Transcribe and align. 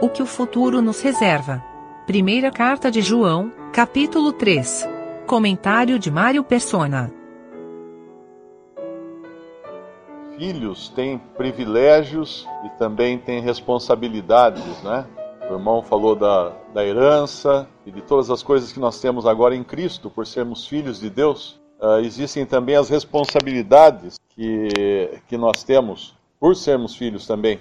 o 0.00 0.08
que 0.08 0.22
o 0.22 0.26
futuro 0.26 0.80
nos 0.80 1.00
reserva. 1.00 1.62
Primeira 2.06 2.50
carta 2.50 2.90
de 2.90 3.02
João, 3.02 3.52
capítulo 3.72 4.32
3. 4.32 4.88
Comentário 5.26 5.98
de 5.98 6.10
Mário 6.10 6.44
Persona. 6.44 7.12
Filhos 10.38 10.88
têm 10.90 11.18
privilégios 11.36 12.46
e 12.64 12.68
também 12.78 13.18
têm 13.18 13.40
responsabilidades, 13.40 14.82
né? 14.84 15.04
O 15.50 15.54
irmão 15.54 15.82
falou 15.82 16.14
da, 16.14 16.52
da 16.72 16.86
herança 16.86 17.68
e 17.84 17.90
de 17.90 18.00
todas 18.00 18.30
as 18.30 18.42
coisas 18.42 18.72
que 18.72 18.78
nós 18.78 19.00
temos 19.00 19.26
agora 19.26 19.56
em 19.56 19.64
Cristo, 19.64 20.08
por 20.08 20.26
sermos 20.26 20.66
filhos 20.66 21.00
de 21.00 21.10
Deus. 21.10 21.60
Uh, 21.80 21.98
existem 22.04 22.46
também 22.46 22.76
as 22.76 22.88
responsabilidades 22.88 24.16
que, 24.28 25.18
que 25.26 25.36
nós 25.36 25.64
temos 25.64 26.14
por 26.38 26.54
sermos 26.54 26.94
filhos 26.94 27.26
também. 27.26 27.58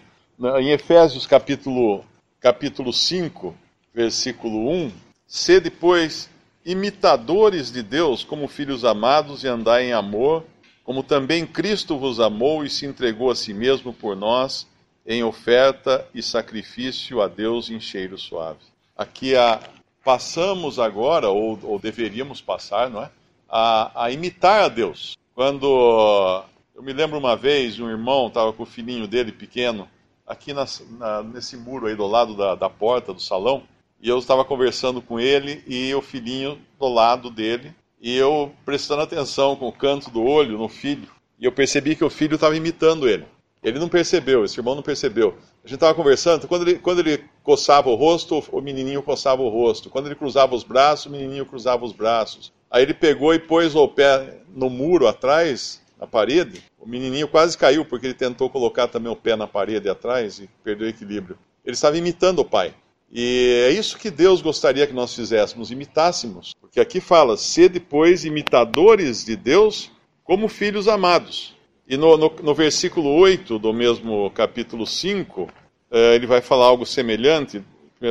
Em 0.59 0.69
Efésios 0.69 1.25
capítulo, 1.25 2.03
capítulo 2.39 2.93
5, 2.93 3.55
versículo 3.93 4.69
1, 4.69 4.91
sede, 5.25 5.69
pois, 5.69 6.29
imitadores 6.65 7.71
de 7.71 7.81
Deus 7.81 8.23
como 8.23 8.47
filhos 8.47 8.85
amados 8.85 9.43
e 9.43 9.47
andai 9.47 9.85
em 9.85 9.93
amor, 9.93 10.45
como 10.83 11.03
também 11.03 11.45
Cristo 11.45 11.97
vos 11.97 12.19
amou 12.19 12.63
e 12.63 12.69
se 12.69 12.85
entregou 12.85 13.31
a 13.31 13.35
si 13.35 13.53
mesmo 13.53 13.91
por 13.93 14.15
nós, 14.15 14.67
em 15.05 15.23
oferta 15.23 16.05
e 16.13 16.21
sacrifício 16.21 17.21
a 17.21 17.27
Deus 17.27 17.69
em 17.69 17.79
cheiro 17.79 18.17
suave. 18.17 18.59
Aqui 18.95 19.35
a, 19.35 19.59
passamos 20.03 20.79
agora, 20.79 21.29
ou, 21.29 21.59
ou 21.63 21.79
deveríamos 21.79 22.41
passar, 22.41 22.89
não 22.89 23.03
é? 23.03 23.09
A, 23.49 24.05
a, 24.05 24.11
imitar 24.11 24.63
a 24.63 24.67
Deus. 24.67 25.17
Quando 25.33 26.43
eu 26.75 26.83
me 26.83 26.93
lembro 26.93 27.17
uma 27.17 27.35
vez, 27.35 27.79
um 27.79 27.89
irmão 27.89 28.27
estava 28.27 28.51
com 28.51 28.63
o 28.63 28.65
filhinho 28.65 29.07
dele 29.07 29.31
pequeno, 29.31 29.87
aqui 30.27 30.53
na, 30.53 30.65
na, 30.99 31.23
nesse 31.23 31.55
muro 31.55 31.87
aí 31.87 31.95
do 31.95 32.05
lado 32.05 32.35
da, 32.35 32.53
da 32.53 32.69
porta 32.69 33.13
do 33.13 33.21
salão, 33.21 33.63
e 34.01 34.09
eu 34.09 34.19
estava 34.19 34.43
conversando 34.45 35.01
com 35.01 35.19
ele 35.19 35.63
e 35.65 35.93
o 35.95 36.01
filhinho 36.01 36.59
do 36.77 36.87
lado 36.87 37.31
dele, 37.31 37.73
e 37.99 38.15
eu 38.15 38.51
prestando 38.65 39.01
atenção 39.01 39.55
com 39.55 39.67
o 39.67 39.71
canto 39.71 40.11
do 40.11 40.23
olho 40.23 40.57
no 40.57 40.69
filho, 40.69 41.07
e 41.39 41.45
eu 41.45 41.51
percebi 41.51 41.95
que 41.95 42.03
o 42.03 42.09
filho 42.09 42.35
estava 42.35 42.55
imitando 42.55 43.07
ele. 43.07 43.25
Ele 43.63 43.79
não 43.79 43.89
percebeu, 43.89 44.45
esse 44.45 44.59
irmão 44.59 44.75
não 44.75 44.83
percebeu. 44.83 45.35
A 45.63 45.67
gente 45.67 45.75
estava 45.75 45.93
conversando, 45.95 46.47
quando 46.47 46.67
ele, 46.67 46.79
quando 46.79 46.99
ele 46.99 47.23
coçava 47.43 47.89
o 47.89 47.95
rosto, 47.95 48.43
o 48.51 48.61
menininho 48.61 49.01
coçava 49.01 49.41
o 49.41 49.49
rosto. 49.49 49.89
Quando 49.89 50.05
ele 50.05 50.15
cruzava 50.15 50.55
os 50.55 50.63
braços, 50.63 51.07
o 51.07 51.09
menininho 51.09 51.45
cruzava 51.45 51.83
os 51.83 51.91
braços. 51.91 52.53
Aí 52.69 52.83
ele 52.83 52.93
pegou 52.93 53.33
e 53.33 53.39
pôs 53.39 53.75
o 53.75 53.87
pé 53.87 54.41
no 54.55 54.69
muro 54.69 55.07
atrás, 55.07 55.81
na 55.99 56.07
parede. 56.07 56.63
O 56.79 56.87
menininho 56.87 57.27
quase 57.27 57.57
caiu, 57.57 57.85
porque 57.85 58.07
ele 58.07 58.13
tentou 58.13 58.49
colocar 58.49 58.87
também 58.87 59.11
o 59.11 59.15
pé 59.15 59.35
na 59.35 59.47
parede 59.47 59.89
atrás 59.89 60.39
e 60.39 60.49
perdeu 60.63 60.87
o 60.87 60.89
equilíbrio. 60.89 61.37
Ele 61.65 61.73
estava 61.73 61.97
imitando 61.97 62.39
o 62.39 62.45
pai. 62.45 62.73
E 63.11 63.63
é 63.67 63.71
isso 63.71 63.97
que 63.97 64.11
Deus 64.11 64.41
gostaria 64.41 64.85
que 64.85 64.93
nós 64.93 65.15
fizéssemos, 65.15 65.71
imitássemos. 65.71 66.53
Porque 66.59 66.79
aqui 66.79 66.99
fala, 66.99 67.37
ser 67.37 67.69
depois 67.69 68.25
imitadores 68.25 69.23
de 69.25 69.35
Deus 69.35 69.91
como 70.23 70.49
filhos 70.49 70.87
amados. 70.87 71.55
E 71.87 71.95
no, 71.95 72.17
no, 72.17 72.29
no, 72.43 72.53
versículo 72.53 73.09
8 73.15 73.57
do 73.59 73.71
mesmo 73.71 74.29
capítulo 74.31 74.85
5, 74.85 75.47
eh, 75.89 76.15
ele 76.15 76.27
vai 76.27 76.41
falar 76.41 76.65
algo 76.65 76.85
semelhante, 76.85 77.63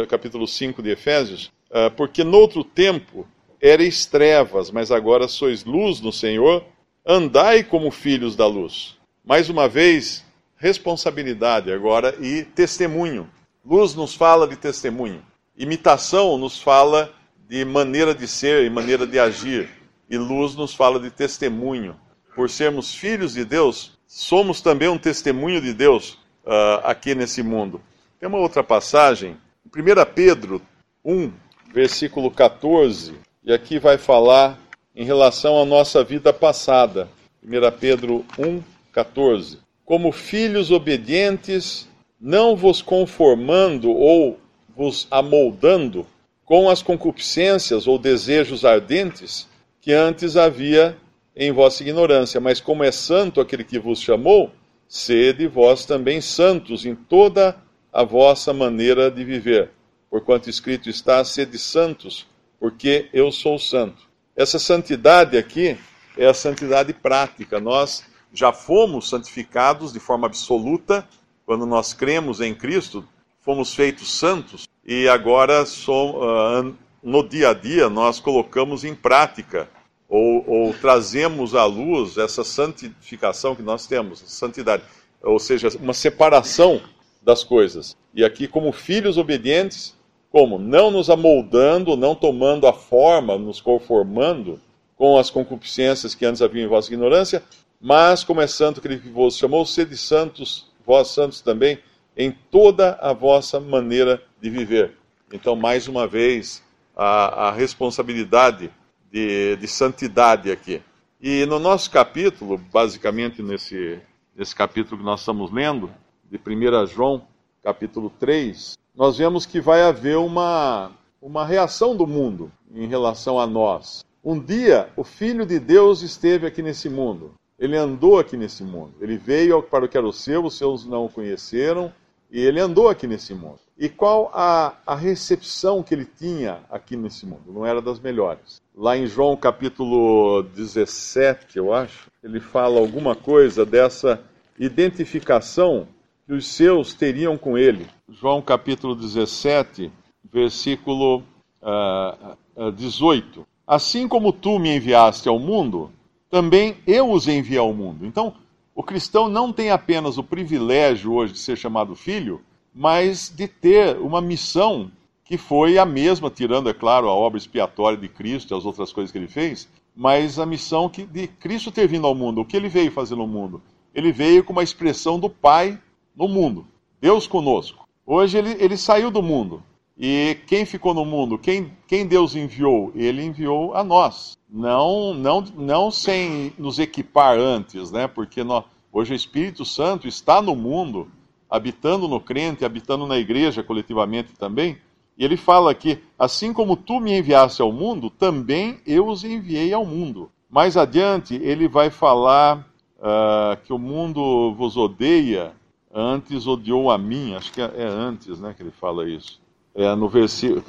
capítulo 0.09 0.47
5 0.47 0.83
de 0.83 0.91
Efésios, 0.93 1.53
eh, 1.71 1.91
porque 1.91 2.25
noutro 2.25 2.65
tempo 2.65 3.29
erais 3.61 4.07
trevas, 4.07 4.71
mas 4.71 4.91
agora 4.91 5.29
sois 5.29 5.65
luz 5.65 6.01
no 6.01 6.11
Senhor, 6.11 6.65
andai 7.07 7.63
como 7.63 7.91
filhos 7.91 8.35
da 8.35 8.47
luz. 8.47 8.97
Mais 9.25 9.49
uma 9.49 9.69
vez, 9.69 10.25
responsabilidade 10.57 11.73
agora 11.73 12.17
e 12.21 12.43
testemunho. 12.43 13.29
Luz 13.65 13.95
nos 13.95 14.15
fala 14.15 14.49
de 14.49 14.57
testemunho. 14.57 15.23
Imitação 15.57 16.37
nos 16.37 16.61
fala 16.61 17.13
de 17.49 17.65
maneira 17.65 18.15
de 18.15 18.27
ser 18.27 18.65
e 18.65 18.71
maneira 18.71 19.07
de 19.07 19.19
agir. 19.19 19.69
E 20.11 20.19
luz 20.19 20.55
nos 20.55 20.75
fala 20.75 20.99
de 20.99 21.11
testemunho 21.11 21.97
por 22.37 22.51
sermos 22.51 22.95
filhos 22.95 23.33
de 23.33 23.47
Deus, 23.47 23.93
somos 24.07 24.61
também 24.61 24.89
um 24.89 24.99
testemunho 24.99 25.59
de 25.59 25.73
Deus 25.73 26.19
uh, 26.45 26.85
aqui 26.85 27.15
nesse 27.15 27.43
mundo. 27.43 27.81
Tem 28.21 28.29
uma 28.29 28.39
outra 28.39 28.63
passagem, 28.63 29.39
1 29.75 30.15
Pedro 30.15 30.61
1, 31.03 31.33
versículo 31.73 32.31
14, 32.31 33.15
e 33.43 33.53
aqui 33.53 33.79
vai 33.79 33.97
falar 33.97 34.59
em 34.97 35.05
relação 35.05 35.61
à 35.61 35.65
nossa 35.67 36.03
vida 36.03 36.33
passada. 36.33 37.09
1 37.45 37.79
Pedro 37.79 38.25
1, 38.39 38.63
14. 38.91 39.59
Como 39.85 40.11
filhos 40.11 40.71
obedientes, 40.71 41.87
não 42.19 42.57
vos 42.57 42.81
conformando 42.81 43.91
ou 43.91 44.41
vos 44.75 45.07
amoldando 45.11 46.07
com 46.47 46.71
as 46.71 46.83
concupiscências 46.83 47.87
ou 47.87 47.99
desejos 47.99 48.65
ardentes 48.65 49.47
que 49.83 49.93
antes 49.93 50.37
havia 50.37 50.97
em 51.37 51.53
vossa 51.53 51.83
ignorância, 51.83 52.41
mas 52.41 52.61
como 52.61 52.83
é 52.83 52.91
santo 52.91 53.41
aquele 53.41 53.63
que 53.63 53.79
vos 53.79 54.01
chamou, 54.01 54.51
sede 54.89 55.47
vós 55.47 55.85
também 55.85 56.21
santos 56.23 56.87
em 56.87 56.95
toda 56.95 57.55
a 57.93 58.03
vossa 58.03 58.53
maneira 58.55 59.11
de 59.11 59.23
viver. 59.23 59.71
Porquanto 60.09 60.49
escrito 60.49 60.89
está, 60.89 61.23
sede 61.25 61.59
santos, 61.59 62.27
porque 62.59 63.09
eu 63.13 63.31
sou 63.31 63.59
santo. 63.59 64.06
Essa 64.37 64.59
santidade 64.59 65.39
aqui 65.39 65.79
é 66.17 66.27
a 66.27 66.35
santidade 66.35 66.93
prática. 66.93 67.59
Nós 67.59 68.05
já 68.35 68.53
fomos 68.53 69.09
santificados 69.09 69.95
de 69.95 69.99
forma 69.99 70.27
absoluta 70.27 71.09
quando 71.47 71.65
nós 71.65 71.95
cremos 71.95 72.41
em 72.41 72.55
Cristo, 72.55 73.07
fomos 73.41 73.75
feitos 73.75 74.13
santos 74.13 74.69
e 74.85 75.09
agora 75.09 75.63
ah, 75.63 76.73
no 77.03 77.27
dia 77.27 77.51
a 77.51 77.55
dia 77.55 77.89
nós 77.89 78.21
colocamos 78.21 78.85
em 78.85 78.95
prática 78.95 79.71
ou, 80.09 80.45
ou 80.47 80.75
trazemos 80.75 81.55
à 81.55 81.65
luz 81.65 82.19
essa 82.19 82.45
santificação 82.45 83.57
que 83.57 83.63
nós 83.63 83.87
temos, 83.87 84.23
santidade, 84.27 84.83
ou 85.23 85.39
seja, 85.39 85.69
uma 85.81 85.95
separação 85.95 86.83
das 87.23 87.43
coisas. 87.43 87.97
E 88.15 88.25
aqui, 88.25 88.47
como 88.47 88.71
filhos 88.71 89.17
obedientes, 89.17 89.97
como? 90.31 90.59
Não 90.59 90.91
nos 90.91 91.09
amoldando, 91.11 91.97
não 91.97 92.15
tomando 92.15 92.67
a 92.67 92.73
forma, 92.73 93.39
nos 93.39 93.61
conformando 93.61 94.61
com 94.97 95.19
as 95.19 95.31
concupiscências 95.31 96.15
que 96.15 96.25
antes 96.25 96.43
haviam 96.43 96.65
em 96.65 96.69
vossa 96.69 96.93
ignorância, 96.93 97.43
mas 97.81 98.25
como 98.25 98.41
é 98.41 98.47
santo 98.47 98.81
aquele 98.81 98.99
que 98.99 99.09
vos 99.09 99.37
chamou, 99.37 99.65
sede 99.67 99.97
santos, 99.97 100.67
vós 100.85 101.09
santos 101.09 101.41
também, 101.41 101.79
em 102.17 102.31
toda 102.51 102.99
a 103.01 103.13
vossa 103.13 103.61
maneira 103.61 104.23
de 104.41 104.49
viver. 104.49 104.97
Então, 105.33 105.55
mais 105.55 105.87
uma 105.87 106.07
vez, 106.07 106.63
a, 106.97 107.49
a 107.49 107.53
responsabilidade 107.53 108.71
de, 109.13 109.57
de 109.57 109.69
santidade 109.69 110.51
aqui. 110.51 110.81
E 111.21 111.45
no 111.47 111.59
nosso 111.59 111.91
capítulo, 111.91 112.59
basicamente 112.73 113.43
nesse, 113.43 114.01
nesse 114.35 114.55
capítulo 114.55 114.99
que 114.99 115.05
nós 115.05 115.21
estamos 115.21 115.53
lendo, 115.53 115.91
de 116.31 116.39
1 116.39 116.87
João, 116.87 117.27
capítulo 117.63 118.11
3, 118.19 118.77
nós 118.97 119.19
vemos 119.19 119.45
que 119.45 119.61
vai 119.61 119.83
haver 119.83 120.17
uma, 120.17 120.91
uma 121.21 121.45
reação 121.45 121.95
do 121.95 122.07
mundo 122.07 122.51
em 122.75 122.87
relação 122.87 123.39
a 123.39 123.47
nós. 123.47 124.05
Um 124.25 124.41
dia, 124.41 124.89
o 124.97 125.05
Filho 125.05 125.45
de 125.45 125.61
Deus 125.61 126.01
esteve 126.01 126.47
aqui 126.47 126.63
nesse 126.63 126.89
mundo. 126.89 127.33
Ele 127.59 127.77
andou 127.77 128.19
aqui 128.19 128.37
nesse 128.37 128.65
mundo. 128.65 128.95
Ele 129.01 129.19
veio 129.19 129.63
para 129.63 129.85
o 129.85 129.89
que 129.89 129.99
era 129.99 130.07
o 130.07 130.13
seu, 130.13 130.45
os 130.45 130.57
seus 130.57 130.87
não 130.87 131.05
o 131.05 131.11
conheceram, 131.11 131.93
e 132.31 132.41
ele 132.41 132.59
andou 132.59 132.89
aqui 132.89 133.07
nesse 133.07 133.35
mundo. 133.35 133.61
E 133.79 133.89
qual 133.89 134.31
a, 134.33 134.75
a 134.87 134.95
recepção 134.95 135.83
que 135.83 135.95
ele 135.95 136.07
tinha 136.07 136.61
aqui 136.71 136.97
nesse 136.97 137.27
mundo? 137.27 137.53
Não 137.53 137.65
era 137.65 137.83
das 137.83 138.01
melhores. 138.01 138.61
Lá 138.75 138.97
em 138.97 139.07
João 139.07 139.37
capítulo 139.37 140.43
17, 140.43 141.59
eu 141.59 141.73
acho, 141.73 142.11
ele 142.25 142.41
fala 142.41 142.81
alguma 142.81 143.15
coisa 143.15 143.65
dessa 143.65 144.21
identificação 144.59 145.87
que 146.27 146.33
os 146.33 146.47
seus 146.49 146.93
teriam 146.93 147.39
com 147.39 147.57
ele. 147.57 147.87
João 148.09 148.43
capítulo 148.43 148.97
17, 148.97 149.93
versículo 150.31 151.23
uh, 151.63 152.37
uh, 152.57 152.73
18. 152.73 153.47
Assim 153.65 154.09
como 154.09 154.33
tu 154.33 154.59
me 154.59 154.75
enviaste 154.75 155.29
ao 155.29 155.39
mundo, 155.39 155.91
também 156.29 156.77
eu 156.85 157.13
os 157.13 157.29
enviei 157.29 157.59
ao 157.59 157.73
mundo. 157.73 158.05
Então, 158.05 158.35
o 158.75 158.83
cristão 158.83 159.29
não 159.29 159.53
tem 159.53 159.71
apenas 159.71 160.19
o 160.19 160.25
privilégio 160.25 161.13
hoje 161.13 161.33
de 161.33 161.39
ser 161.39 161.57
chamado 161.57 161.95
filho, 161.95 162.41
mas 162.75 163.33
de 163.35 163.47
ter 163.47 163.97
uma 163.97 164.21
missão 164.21 164.91
que 165.25 165.39
foi 165.39 165.79
a 165.79 165.87
mesma, 165.87 166.29
tirando, 166.29 166.69
é 166.69 166.75
claro, 166.75 167.09
a 167.09 167.15
obra 167.15 167.39
expiatória 167.39 167.97
de 167.97 168.09
Cristo 168.09 168.53
e 168.53 168.57
as 168.57 168.65
outras 168.65 168.93
coisas 168.93 169.11
que 169.11 169.19
ele 169.19 169.29
fez, 169.29 169.69
mas 169.95 170.39
a 170.39 170.47
missão 170.47 170.89
que, 170.89 171.05
de 171.05 171.27
Cristo 171.27 171.71
ter 171.71 171.89
vindo 171.89 172.07
ao 172.07 172.15
mundo. 172.15 172.41
O 172.41 172.45
que 172.45 172.57
ele 172.57 172.69
veio 172.69 172.93
fazer 172.93 173.15
no 173.15 173.27
mundo? 173.27 173.63
Ele 173.95 174.13
veio 174.13 174.45
com 174.45 174.53
uma 174.53 174.63
expressão 174.63 175.19
do 175.19 175.31
Pai 175.31 175.81
no 176.17 176.27
mundo. 176.27 176.67
Deus 177.01 177.27
conosco. 177.27 177.87
Hoje 178.07 178.39
ele, 178.39 178.57
ele 178.59 178.77
saiu 178.77 179.11
do 179.11 179.23
mundo. 179.23 179.63
E 179.99 180.39
quem 180.47 180.65
ficou 180.65 180.93
no 180.93 181.05
mundo? 181.05 181.39
Quem, 181.39 181.73
quem 181.87 182.07
Deus 182.07 182.35
enviou? 182.35 182.93
Ele 182.95 183.23
enviou 183.23 183.75
a 183.75 183.83
nós. 183.83 184.37
Não, 184.49 185.15
não, 185.15 185.41
não 185.57 185.91
sem 185.91 186.53
nos 186.59 186.79
equipar 186.79 187.39
antes, 187.39 187.91
né? 187.91 188.07
Porque 188.07 188.45
nós, 188.45 188.65
hoje 188.93 189.13
o 189.13 189.17
Espírito 189.17 189.65
Santo 189.65 190.07
está 190.07 190.41
no 190.41 190.55
mundo 190.55 191.09
habitando 191.49 192.09
no 192.09 192.21
crente, 192.21 192.65
habitando 192.65 193.07
na 193.07 193.17
igreja 193.19 193.63
coletivamente 193.63 194.35
também. 194.35 194.77
E 195.17 195.25
ele 195.25 195.37
fala 195.37 195.75
que, 195.75 195.99
assim 196.19 196.53
como 196.53 196.77
tu 196.77 197.01
me 197.01 197.19
enviaste 197.19 197.63
ao 197.63 197.73
mundo, 197.73 198.11
também 198.11 198.79
eu 198.87 199.09
os 199.09 199.25
enviei 199.25 199.73
ao 199.73 199.87
mundo. 199.87 200.31
Mais 200.51 200.77
adiante, 200.77 201.35
ele 201.37 201.67
vai 201.67 201.89
falar 201.89 202.67
uh, 202.99 203.57
que 203.65 203.73
o 203.73 203.79
mundo 203.79 204.55
vos 204.55 204.77
odeia, 204.77 205.55
antes 205.97 206.47
odiou 206.47 206.91
a 206.91 206.99
mim. 206.99 207.35
Acho 207.35 207.51
que 207.51 207.63
é, 207.63 207.73
é 207.75 207.87
antes 207.87 208.39
né, 208.39 208.53
que 208.55 208.63
ele 208.63 208.71
fala 208.71 209.09
isso. 209.09 209.41
É 209.75 209.95
no, 209.95 210.11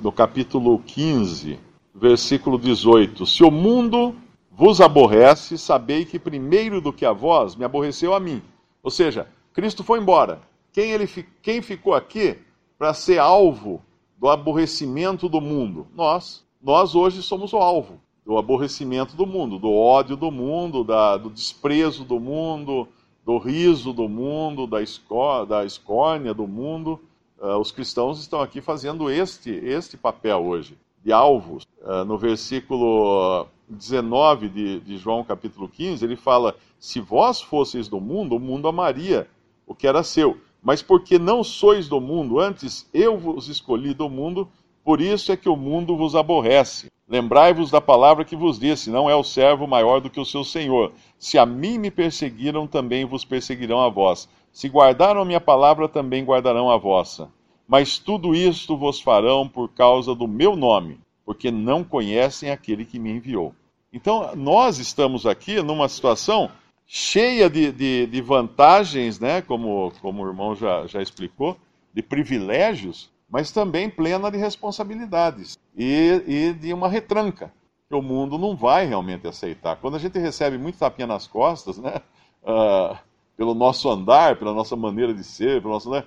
no 0.02 0.12
capítulo 0.12 0.80
15, 0.80 1.60
versículo 1.94 2.58
18. 2.58 3.26
Se 3.26 3.44
o 3.44 3.52
mundo 3.52 4.16
vos 4.50 4.80
aborrece, 4.80 5.58
sabei 5.58 6.06
que 6.06 6.18
primeiro 6.18 6.80
do 6.80 6.94
que 6.94 7.06
a 7.06 7.12
vós 7.12 7.56
me 7.56 7.66
aborreceu 7.66 8.14
a 8.14 8.20
mim. 8.20 8.42
Ou 8.82 8.90
seja, 8.90 9.28
Cristo 9.54 9.84
foi 9.84 10.00
embora. 10.00 10.42
Quem, 10.72 10.92
ele, 10.92 11.08
quem 11.42 11.62
ficou 11.62 11.94
aqui 11.94 12.38
para 12.78 12.94
ser 12.94 13.20
alvo 13.20 13.82
do 14.18 14.30
aborrecimento 14.30 15.28
do 15.28 15.42
mundo? 15.42 15.88
Nós. 15.94 16.46
Nós 16.62 16.96
hoje 16.96 17.22
somos 17.22 17.54
o 17.54 17.58
alvo 17.58 18.00
do 18.26 18.38
aborrecimento 18.38 19.16
do 19.16 19.26
mundo, 19.26 19.58
do 19.58 19.72
ódio 19.72 20.18
do 20.18 20.30
mundo, 20.30 20.84
da, 20.84 21.16
do 21.16 21.30
desprezo 21.30 22.04
do 22.04 22.20
mundo, 22.20 22.88
do 23.28 23.38
riso 23.38 23.92
do 23.92 24.08
mundo, 24.08 24.66
da, 24.66 24.82
escó, 24.82 25.44
da 25.44 25.66
escórnia 25.66 26.34
do 26.34 26.48
mundo. 26.48 26.98
Uh, 27.38 27.58
os 27.58 27.72
cristãos 27.72 28.22
estão 28.22 28.40
aqui 28.40 28.62
fazendo 28.62 29.12
este, 29.12 29.50
este 29.52 29.98
papel 29.98 30.46
hoje, 30.46 30.78
de 31.04 31.12
alvos. 31.12 31.68
Uh, 31.82 32.06
no 32.06 32.18
versículo 32.18 33.46
19 33.68 34.48
de, 34.48 34.80
de 34.80 34.96
João, 34.96 35.26
capítulo 35.26 35.68
15, 35.68 36.06
ele 36.06 36.16
fala: 36.16 36.56
Se 36.80 37.02
vós 37.02 37.42
fosseis 37.42 37.90
do 37.90 38.00
mundo, 38.00 38.38
o 38.38 38.40
mundo 38.40 38.66
amaria 38.66 39.28
o 39.66 39.76
que 39.76 39.88
era 39.88 40.04
seu. 40.04 40.38
Mas 40.64 40.82
porque 40.82 41.20
não 41.20 41.44
sois 41.44 41.90
do 41.90 42.00
mundo, 42.00 42.40
antes 42.40 42.90
eu 42.94 43.18
vos 43.18 43.50
escolhi 43.50 43.94
do 43.94 44.10
mundo, 44.10 44.48
por 44.88 45.02
isso 45.02 45.34
é 45.34 45.36
que 45.36 45.50
o 45.50 45.58
mundo 45.58 45.98
vos 45.98 46.16
aborrece. 46.16 46.90
Lembrai-vos 47.10 47.70
da 47.70 47.82
palavra 47.82 48.24
que 48.24 48.38
vos 48.38 48.58
disse: 48.58 48.90
não 48.90 49.10
é 49.10 49.16
o 49.18 49.22
servo 49.22 49.68
maior 49.68 50.00
do 50.00 50.10
que 50.10 50.18
o 50.18 50.24
seu 50.24 50.46
senhor. 50.46 50.94
Se 51.20 51.38
a 51.38 51.46
mim 51.46 51.78
me 51.78 51.92
perseguiram, 51.92 52.66
também 52.66 53.04
vos 53.04 53.26
perseguirão 53.26 53.82
a 53.82 53.90
vós. 53.90 54.30
Se 54.50 54.70
guardaram 54.70 55.20
a 55.20 55.26
minha 55.26 55.42
palavra, 55.42 55.90
também 55.90 56.24
guardarão 56.24 56.72
a 56.72 56.78
vossa. 56.78 57.30
Mas 57.68 58.00
tudo 58.00 58.34
isto 58.34 58.78
vos 58.78 59.02
farão 59.02 59.46
por 59.46 59.68
causa 59.68 60.16
do 60.16 60.26
meu 60.26 60.56
nome, 60.56 61.02
porque 61.26 61.52
não 61.52 61.84
conhecem 61.84 62.50
aquele 62.50 62.86
que 62.86 62.98
me 62.98 63.12
enviou. 63.12 63.54
Então, 63.92 64.38
nós 64.38 64.80
estamos 64.80 65.26
aqui 65.26 65.62
numa 65.62 65.90
situação 65.90 66.50
cheia 66.86 67.50
de, 67.50 67.74
de, 67.74 68.08
de 68.08 68.22
vantagens, 68.22 69.20
né, 69.20 69.42
como, 69.42 69.92
como 70.02 70.24
o 70.24 70.28
irmão 70.30 70.56
já, 70.56 70.88
já 70.88 71.02
explicou, 71.02 71.58
de 71.94 72.02
privilégios, 72.02 73.10
mas 73.30 73.52
também 73.52 73.90
plena 73.90 74.32
de 74.32 74.38
responsabilidades 74.38 75.58
e, 75.76 76.24
e 76.26 76.54
de 76.54 76.74
uma 76.74 76.88
retranca 76.88 77.52
que 77.90 77.96
o 77.96 78.02
mundo 78.02 78.38
não 78.38 78.56
vai 78.56 78.86
realmente 78.86 79.28
aceitar. 79.28 79.78
Quando 79.78 79.96
a 79.96 80.00
gente 80.00 80.20
recebe 80.20 80.58
muito 80.58 80.78
tapinha 80.78 81.08
nas 81.08 81.26
costas, 81.26 81.78
né, 81.78 82.02
uh, 82.44 82.98
pelo 83.38 83.54
nosso 83.54 83.90
andar, 83.90 84.38
pela 84.38 84.54
nossa 84.54 84.76
maneira 84.76 85.14
de 85.14 85.24
ser, 85.24 85.62
pelo 85.62 85.74
nosso, 85.74 85.90
né, 85.90 86.04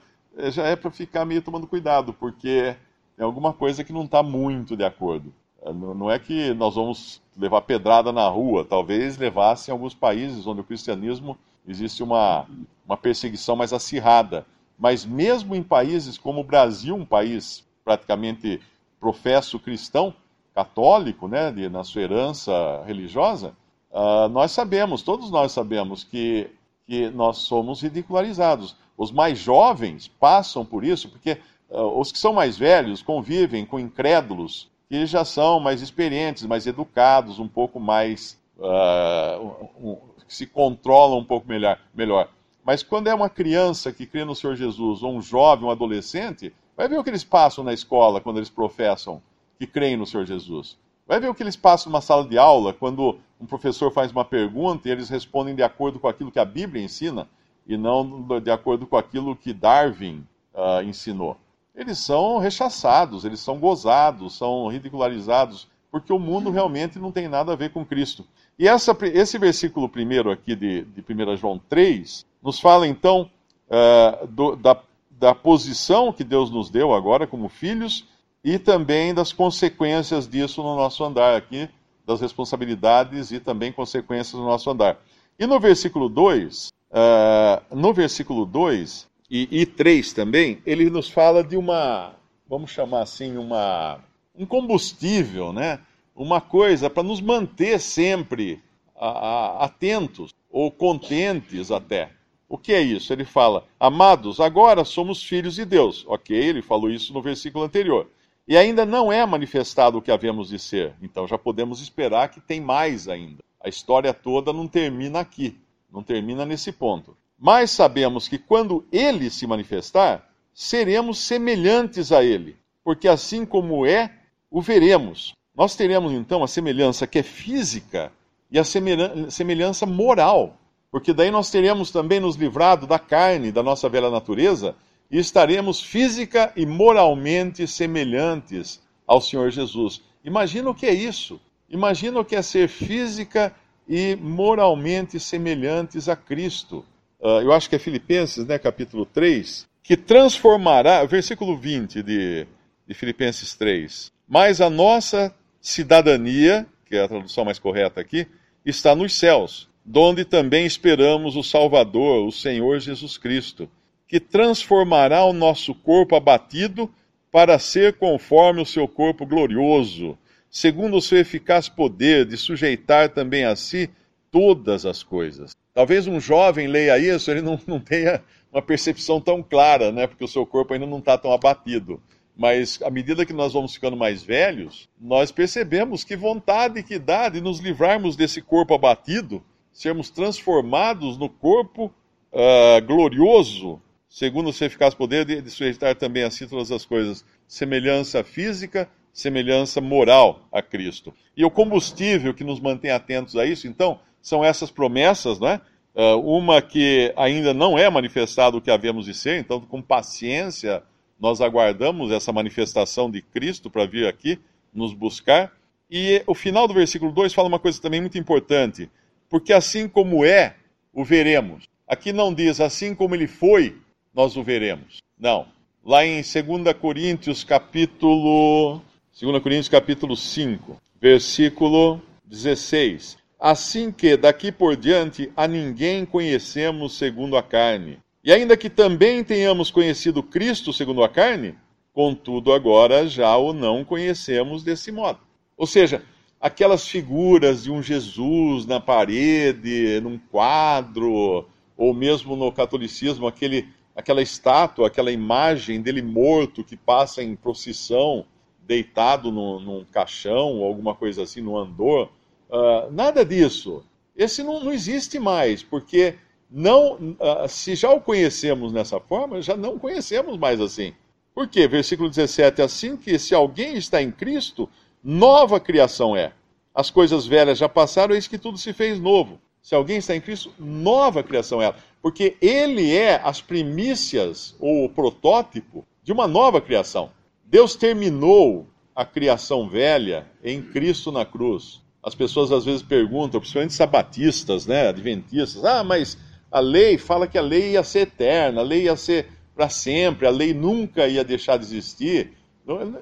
já 0.51 0.67
é 0.67 0.77
para 0.77 0.91
ficar 0.91 1.25
meio 1.25 1.43
tomando 1.43 1.67
cuidado, 1.67 2.13
porque 2.13 2.77
tem 3.17 3.25
alguma 3.25 3.53
coisa 3.53 3.85
que 3.85 3.93
não 3.93 4.05
está 4.05 4.23
muito 4.23 4.77
de 4.77 4.85
acordo. 4.85 5.33
Uh, 5.63 5.95
não 5.95 6.11
é 6.11 6.19
que 6.19 6.53
nós 6.55 6.75
vamos 6.75 7.23
levar 7.37 7.63
pedrada 7.63 8.13
na 8.13 8.29
rua, 8.29 8.65
talvez 8.65 9.17
levasse 9.17 9.71
em 9.71 9.73
alguns 9.73 9.95
países 9.95 10.47
onde 10.47 10.61
o 10.61 10.65
cristianismo 10.65 11.39
existe 11.67 12.03
uma, 12.03 12.47
uma 12.85 12.97
perseguição 12.97 13.57
mais 13.57 13.73
acirrada. 13.73 14.45
Mas 14.81 15.05
mesmo 15.05 15.55
em 15.55 15.63
países 15.63 16.17
como 16.17 16.41
o 16.41 16.45
Brasil, 16.45 16.97
um 16.97 17.05
país 17.05 17.63
praticamente 17.85 18.59
professo 18.99 19.59
cristão, 19.59 20.15
católico, 20.55 21.29
né, 21.29 21.53
de, 21.53 21.69
na 21.69 21.85
sua 21.85 22.03
herança 22.03 22.83
religiosa, 22.87 23.55
uh, 23.93 24.29
nós 24.31 24.53
sabemos, 24.53 25.03
todos 25.03 25.31
nós 25.31 25.53
sabemos 25.53 26.03
que, 26.03 26.51
que 26.87 27.11
nós 27.11 27.39
somos 27.39 27.83
ridicularizados. 27.83 28.75
Os 28.97 29.13
mais 29.13 29.39
jovens 29.39 30.09
passam 30.09 30.65
por 30.65 30.83
isso, 30.83 31.11
porque 31.11 31.39
uh, 31.69 32.01
os 32.01 32.11
que 32.11 32.19
são 32.19 32.33
mais 32.33 32.57
velhos 32.57 33.03
convivem 33.03 33.67
com 33.67 33.79
incrédulos 33.79 34.69
que 34.89 35.05
já 35.07 35.25
são 35.25 35.61
mais 35.61 35.83
experientes, 35.83 36.45
mais 36.47 36.67
educados, 36.67 37.39
um 37.39 37.47
pouco 37.47 37.79
mais. 37.79 38.39
Uh, 38.59 39.69
um, 39.79 39.97
que 40.27 40.35
se 40.35 40.47
controlam 40.47 41.19
um 41.19 41.25
pouco 41.25 41.49
melhor. 41.49 41.79
melhor. 41.95 42.29
Mas 42.65 42.83
quando 42.83 43.09
é 43.09 43.15
uma 43.15 43.29
criança 43.29 43.93
que 43.93 44.07
crê 44.07 44.25
no 44.25 44.35
Senhor 44.35 44.55
Jesus, 44.55 45.03
ou 45.03 45.15
um 45.15 45.23
jovem, 45.23 45.67
um 45.67 45.71
adolescente, 45.71 46.53
vai 46.77 46.89
ver 46.89 46.99
o 46.99 47.05
que 47.05 47.11
eles 47.11 47.25
passam 47.25 47.65
na 47.65 47.73
escola 47.73 48.21
quando 48.21 48.37
eles 48.37 48.51
professam 48.51 49.23
que 49.59 49.67
creem 49.67 49.97
no 49.97 50.07
Senhor 50.07 50.25
Jesus. 50.25 50.79
Vai 51.07 51.19
ver 51.19 51.29
o 51.29 51.35
que 51.35 51.43
eles 51.43 51.57
passam 51.57 51.91
numa 51.91 52.01
sala 52.01 52.25
de 52.25 52.39
aula 52.39 52.73
quando 52.73 53.19
um 53.41 53.47
professor 53.47 53.91
faz 53.91 54.13
uma 54.13 54.25
pergunta 54.25 54.89
e 54.89 54.93
eles 54.93 55.09
respondem 55.09 55.55
de 55.55 55.63
acordo 55.63 55.99
com 55.99 56.07
aquilo 56.07 56.31
que 56.31 56.39
a 56.39 56.45
Bíblia 56.45 56.83
ensina 56.83 57.29
e 57.67 57.77
não 57.77 58.27
de 58.41 58.51
acordo 58.51 58.87
com 58.87 58.97
aquilo 58.97 59.35
que 59.35 59.53
Darwin 59.53 60.27
uh, 60.55 60.83
ensinou. 60.83 61.37
Eles 61.75 61.99
são 61.99 62.39
rechaçados, 62.39 63.25
eles 63.25 63.41
são 63.41 63.59
gozados, 63.59 64.37
são 64.37 64.69
ridicularizados, 64.69 65.69
porque 65.91 66.13
o 66.13 66.19
mundo 66.19 66.51
realmente 66.51 66.99
não 66.99 67.11
tem 67.11 67.27
nada 67.27 67.53
a 67.53 67.57
ver 67.57 67.73
com 67.73 67.85
Cristo. 67.85 68.25
E 68.59 68.69
essa, 68.69 68.97
esse 69.03 69.39
versículo 69.39 69.89
primeiro 69.89 70.31
aqui 70.31 70.55
de, 70.55 70.83
de 70.83 71.01
1 71.01 71.37
João 71.37 71.59
3 71.69 72.27
nos 72.43 72.61
fala 72.61 72.87
então 72.87 73.31
uh, 73.69 74.27
do, 74.27 74.57
da, 74.57 74.81
da 75.11 75.35
posição 75.35 76.13
que 76.13 76.25
Deus 76.25 76.51
nos 76.51 76.71
deu 76.71 76.95
agora 76.95 77.27
como 77.27 77.49
filhos 77.49 78.07
e 78.43 78.59
também 78.59 79.13
das 79.13 79.33
consequências 79.33 80.29
disso 80.29 80.63
no 80.63 80.77
nosso 80.77 81.05
andar 81.05 81.37
aqui, 81.37 81.69
das 82.07 82.21
responsabilidades 82.21 83.31
e 83.31 83.39
também 83.39 83.71
consequências 83.71 84.35
no 84.35 84.47
nosso 84.47 84.71
andar. 84.71 84.99
E 85.39 85.47
no 85.47 85.61
versículo 85.61 86.09
2, 86.09 86.69
uh, 86.69 86.71
ah, 86.93 87.63
no 87.71 87.93
versículo 87.93 88.45
2 88.47 89.09
e, 89.31 89.49
e 89.51 89.67
3 89.67 90.13
também, 90.13 90.61
ele 90.67 90.91
nos 90.91 91.09
fala 91.09 91.45
de 91.45 91.57
uma, 91.57 92.15
vamos 92.49 92.71
chamar 92.71 93.03
assim, 93.03 93.37
uma, 93.37 93.99
um 94.35 94.47
combustível, 94.47 95.53
né? 95.53 95.81
uma 96.15 96.41
coisa 96.41 96.91
para 96.91 97.03
nos 97.03 97.21
manter 97.21 97.81
sempre 97.81 98.63
a, 98.95 99.09
a, 99.09 99.65
atentos 99.65 100.35
ou 100.51 100.71
contentes 100.71 101.71
até. 101.71 102.11
O 102.51 102.59
que 102.59 102.73
é 102.73 102.83
isso? 102.83 103.13
Ele 103.13 103.25
fala: 103.25 103.65
Amados, 103.79 104.41
agora 104.41 104.85
somos 104.85 105.23
filhos 105.23 105.55
de 105.55 105.65
Deus. 105.65 106.05
Ok, 106.09 106.37
ele 106.37 106.61
falou 106.61 106.91
isso 106.91 107.15
no 107.15 107.23
versículo 107.23 107.65
anterior. 107.65 108.09
E 108.49 108.57
ainda 108.57 108.85
não 108.85 109.13
é 109.13 109.25
manifestado 109.25 109.99
o 109.99 110.03
que 110.03 110.11
havemos 110.11 110.49
de 110.49 110.59
ser. 110.59 110.93
Então 111.01 111.29
já 111.29 111.39
podemos 111.39 111.81
esperar 111.81 112.29
que 112.29 112.41
tem 112.41 112.61
mais 112.61 113.07
ainda. 113.07 113.45
A 113.63 113.69
história 113.69 114.13
toda 114.13 114.53
não 114.53 114.67
termina 114.67 115.21
aqui, 115.21 115.57
não 115.93 116.03
termina 116.03 116.45
nesse 116.45 116.73
ponto. 116.73 117.17
Mas 117.39 117.71
sabemos 117.71 118.27
que 118.27 118.37
quando 118.37 118.85
ele 118.91 119.31
se 119.31 119.47
manifestar, 119.47 120.29
seremos 120.53 121.21
semelhantes 121.21 122.11
a 122.11 122.25
ele, 122.25 122.57
porque 122.83 123.07
assim 123.07 123.47
como 123.47 123.87
é, 123.87 124.13
o 124.51 124.61
veremos. 124.61 125.37
Nós 125.55 125.77
teremos 125.77 126.13
então 126.13 126.43
a 126.43 126.49
semelhança 126.49 127.07
que 127.07 127.21
é 127.21 127.23
física 127.23 128.13
e 128.51 128.59
a 128.59 128.65
semelhança 128.65 129.87
moral, 129.87 130.59
porque 130.91 131.13
daí 131.13 131.31
nós 131.31 131.51
teremos 131.51 131.91
também 131.91 132.21
nos 132.21 132.37
livrado 132.37 132.87
da 132.87 132.99
carne, 132.99 133.53
da 133.53 133.63
nossa 133.63 133.89
velha 133.89 134.11
natureza, 134.11 134.75
e 135.11 135.19
estaremos 135.19 135.81
física 135.81 136.53
e 136.57 136.67
moralmente 136.67 137.67
semelhantes 137.67 138.81
ao 139.07 139.21
Senhor 139.21 139.51
Jesus. 139.51 140.03
Imagina 140.25 140.71
o 140.71 140.75
que 140.75 140.87
é 140.87 140.95
isso. 140.95 141.41
Imagina 141.69 142.21
o 142.21 142.25
que 142.25 142.37
é 142.37 142.43
ser 142.43 142.69
física 142.69 143.55
e 143.89 144.17
moralmente 144.17 145.19
semelhantes 145.19 146.09
a 146.09 146.17
Cristo. 146.17 146.85
Uh, 147.21 147.41
eu 147.43 147.53
acho 147.53 147.69
que 147.69 147.77
é 147.77 147.79
Filipenses, 147.79 148.45
né, 148.47 148.59
capítulo 148.59 149.05
3, 149.05 149.69
que 149.83 149.97
transformará, 149.97 151.05
versículo 151.05 151.57
20 151.57 152.03
de, 152.03 152.47
de 152.87 152.95
Filipenses 152.95 153.55
3. 153.55 154.13
Mas 154.29 154.61
a 154.61 154.71
nossa 154.71 155.35
cidadania, 155.61 156.67
que 156.87 156.97
é 156.97 157.03
a 157.03 157.09
tradução 157.09 157.45
mais 157.45 157.59
correta 157.59 158.01
aqui, 158.01 158.27
está 158.65 158.95
nos 158.95 159.15
céus, 159.15 159.69
donde 159.85 160.25
também 160.25 160.67
esperamos 160.67 161.37
o 161.37 161.43
Salvador, 161.43 162.27
o 162.27 162.33
Senhor 162.33 162.79
Jesus 162.81 163.17
Cristo, 163.17 163.69
que 164.07 164.21
transformará 164.21 165.25
o 165.25 165.33
nosso 165.33 165.75
corpo 165.75 166.17
abatido 166.17 166.91
para 167.31 167.59
ser 167.59 167.95
conforme 167.95 168.61
o 168.61 168.67
seu 168.67 168.89
corpo 168.89 169.25
glorioso, 169.25 170.19
segundo 170.51 170.97
o 170.97 171.03
seu 171.03 171.19
eficaz 171.19 171.69
poder 171.69 172.27
de 172.27 172.37
sujeitar 172.37 173.11
também 173.11 173.45
a 173.45 173.55
si 173.55 173.89
todas 174.31 174.85
as 174.85 175.03
coisas. 175.03 175.53
Talvez 175.73 176.07
um 176.07 176.21
jovem 176.21 176.67
leia 176.67 176.99
isso, 176.99 177.31
ele 177.31 177.41
não, 177.41 177.59
não 177.67 177.79
tenha 177.79 178.23
uma 178.53 178.61
percepção 178.61 179.21
tão 179.21 179.43
clara, 179.43 179.93
né? 179.93 180.07
Porque 180.07 180.25
o 180.25 180.29
seu 180.29 180.45
corpo 180.45 180.75
ainda 180.75 180.87
não 180.87 180.99
está 180.99 181.17
tão 181.17 181.33
abatido. 181.33 182.03
Mas 182.37 182.81
à 182.83 182.91
medida 182.91 183.27
que 183.27 183.33
nós 183.33 183.53
vamos 183.53 183.75
ficando 183.75 183.97
mais 183.97 184.23
velhos, 184.23 184.89
nós 185.01 185.31
percebemos 185.31 186.03
que 186.03 186.17
vontade 186.17 186.83
que 186.83 186.99
dá 186.99 187.29
de 187.29 187.41
nos 187.41 187.61
livrarmos 187.61 188.17
desse 188.17 188.41
corpo 188.41 188.75
abatido, 188.75 189.43
sermos 189.73 190.11
transformados 190.11 191.17
no 191.17 191.29
corpo 191.29 191.93
uh, 192.33 192.85
glorioso, 192.87 193.81
segundo 194.09 194.51
o 194.51 194.53
seu 194.53 194.67
eficaz 194.67 194.95
poder 194.95 195.25
de, 195.25 195.41
de 195.41 195.51
sujeitar 195.51 195.95
também 195.95 196.23
a 196.23 196.31
si 196.31 196.47
todas 196.47 196.71
as 196.73 196.85
coisas, 196.85 197.25
semelhança 197.47 198.23
física, 198.25 198.89
semelhança 199.13 199.81
moral 199.81 200.49
a 200.53 200.63
Cristo. 200.63 201.13
E 201.37 201.45
o 201.45 201.51
combustível 201.51 202.35
que 202.35 202.45
nos 202.45 202.61
mantém 202.61 202.91
atentos 202.91 203.37
a 203.37 203.45
isso, 203.45 203.67
então, 203.67 204.01
são 204.21 204.45
essas 204.45 204.71
promessas, 204.71 205.39
não 205.39 205.49
é? 205.49 205.61
Uh, 205.93 206.21
uma 206.21 206.63
que 206.63 207.13
ainda 207.17 207.53
não 207.53 207.77
é 207.77 207.91
manifestada 207.91 208.57
o 208.57 208.61
que 208.61 208.71
havemos 208.71 209.07
de 209.07 209.15
ser, 209.15 209.41
então, 209.41 209.61
com 209.61 209.83
paciência, 209.83 210.83
nós 211.19 211.41
aguardamos 211.41 212.13
essa 212.13 212.33
manifestação 212.33 213.11
de 213.11 213.21
Cristo 213.21 213.69
para 213.69 213.87
vir 213.87 214.07
aqui 214.07 214.39
nos 214.73 214.95
buscar. 214.95 215.53
E 215.91 216.23
o 216.27 216.35
final 216.35 216.69
do 216.69 216.75
versículo 216.75 217.11
2 217.13 217.35
fala 217.35 217.49
uma 217.49 217.59
coisa 217.59 217.83
também 217.83 218.01
muito 218.01 218.17
importante, 218.17 218.89
porque 219.31 219.53
assim 219.53 219.89
como 219.89 220.25
é, 220.25 220.57
o 220.93 221.05
veremos. 221.05 221.65
Aqui 221.87 222.13
não 222.13 222.35
diz 222.35 222.61
assim 222.61 222.95
como 222.95 223.15
ele 223.15 223.29
foi, 223.29 223.77
nós 224.13 224.37
o 224.37 224.43
veremos. 224.43 224.99
Não. 225.19 225.47
Lá 225.83 226.05
em 226.05 226.17
2 226.17 226.77
Coríntios 226.79 227.43
capítulo 227.45 228.83
2 229.19 229.43
Coríntios 229.43 229.69
capítulo 229.69 230.17
5, 230.17 230.77
versículo 231.01 232.03
16. 232.25 233.17
Assim 233.39 233.91
que 233.91 234.17
daqui 234.17 234.53
por 234.53 234.77
diante 234.77 235.33
a 235.37 235.47
ninguém 235.47 236.05
conhecemos 236.05 236.99
segundo 236.99 237.37
a 237.37 237.43
carne. 237.43 237.99
E 238.23 238.33
ainda 238.33 238.57
que 238.57 238.69
também 238.69 239.25
tenhamos 239.25 239.71
conhecido 239.71 240.23
Cristo 240.23 240.73
segundo 240.73 241.03
a 241.03 241.09
carne, 241.09 241.55
contudo 241.93 242.53
agora 242.53 243.07
já 243.07 243.35
o 243.37 243.53
não 243.53 243.85
conhecemos 243.85 244.63
desse 244.63 244.93
modo. 244.93 245.21
Ou 245.57 245.67
seja, 245.67 246.03
aquelas 246.41 246.89
figuras 246.89 247.65
de 247.65 247.71
um 247.71 247.83
Jesus 247.83 248.65
na 248.65 248.81
parede, 248.81 250.01
num 250.01 250.19
quadro, 250.19 251.47
ou 251.77 251.95
mesmo 251.95 252.35
no 252.35 252.51
catolicismo, 252.51 253.27
aquele, 253.27 253.69
aquela 253.95 254.23
estátua, 254.23 254.87
aquela 254.87 255.13
imagem 255.13 255.83
dele 255.83 256.01
morto 256.01 256.65
que 256.65 256.77
passa 256.77 257.23
em 257.23 257.37
procissão, 257.37 258.25
deitado 258.67 259.31
no, 259.31 259.61
num 259.61 259.85
caixão 259.85 260.59
ou 260.59 260.65
alguma 260.65 260.95
coisa 260.95 261.23
assim, 261.25 261.43
no 261.43 261.59
andor. 261.59 262.09
Uh, 262.49 262.91
nada 262.91 263.25
disso. 263.25 263.85
Esse 264.17 264.43
não, 264.43 264.63
não, 264.63 264.73
existe 264.73 265.19
mais, 265.19 265.63
porque 265.63 266.15
não, 266.51 266.95
uh, 266.95 267.49
se 267.49 267.75
já 267.75 267.91
o 267.91 268.01
conhecemos 268.01 268.73
nessa 268.73 268.99
forma, 269.01 269.43
já 269.43 269.57
não 269.57 269.79
conhecemos 269.79 270.39
mais 270.39 270.61
assim. 270.61 270.95
Por 271.35 271.49
quê? 271.49 271.67
Versículo 271.67 272.09
17: 272.09 272.63
Assim 272.63 272.97
que 272.97 273.19
se 273.19 273.35
alguém 273.35 273.77
está 273.77 274.03
em 274.03 274.11
Cristo, 274.11 274.69
nova 275.03 275.59
criação 275.61 276.17
é. 276.17 276.33
As 276.75 276.91
coisas 276.91 277.27
velhas 277.27 277.59
já 277.59 277.69
passaram, 277.69 278.15
eis 278.15 278.29
que 278.29 278.39
tudo 278.39 278.59
se 278.59 278.73
fez 278.73 279.01
novo. 279.01 279.41
Se 279.63 279.75
alguém 279.75 279.99
está 279.99 280.15
em 280.15 280.21
Cristo, 280.21 280.53
nova 280.59 281.23
criação 281.23 281.61
é. 281.61 281.75
Porque 282.01 282.37
ele 282.41 282.97
é 282.97 283.21
as 283.23 283.41
primícias 283.41 284.55
ou 284.59 284.85
o 284.85 284.89
protótipo 284.89 285.85
de 286.03 286.13
uma 286.13 286.27
nova 286.27 286.61
criação. 286.61 287.11
Deus 287.45 287.75
terminou 287.75 288.67
a 288.95 289.05
criação 289.05 289.69
velha 289.69 290.27
em 290.43 290.63
Cristo 290.63 291.13
na 291.13 291.25
cruz. 291.25 291.81
As 292.03 292.15
pessoas 292.15 292.51
às 292.51 292.65
vezes 292.65 292.83
perguntam, 292.83 293.41
principalmente 293.41 293.75
sabatistas, 293.75 294.67
né, 294.67 294.89
adventistas, 294.89 295.65
ah, 295.65 295.85
mas 295.85 296.17
a 296.51 296.61
lei 296.61 296.97
fala 296.97 297.27
que 297.27 297.37
a 297.37 297.43
lei 297.43 297.73
ia 297.73 297.83
ser 297.83 298.01
eterna, 298.01 298.61
a 298.61 298.65
lei 298.65 298.85
ia 298.85 298.97
ser 298.97 299.27
para 299.55 299.69
sempre, 299.69 300.27
a 300.27 300.31
lei 300.31 300.55
nunca 300.55 301.07
ia 301.07 301.23
deixar 301.23 301.59
de 301.59 301.65
existir. 301.65 302.33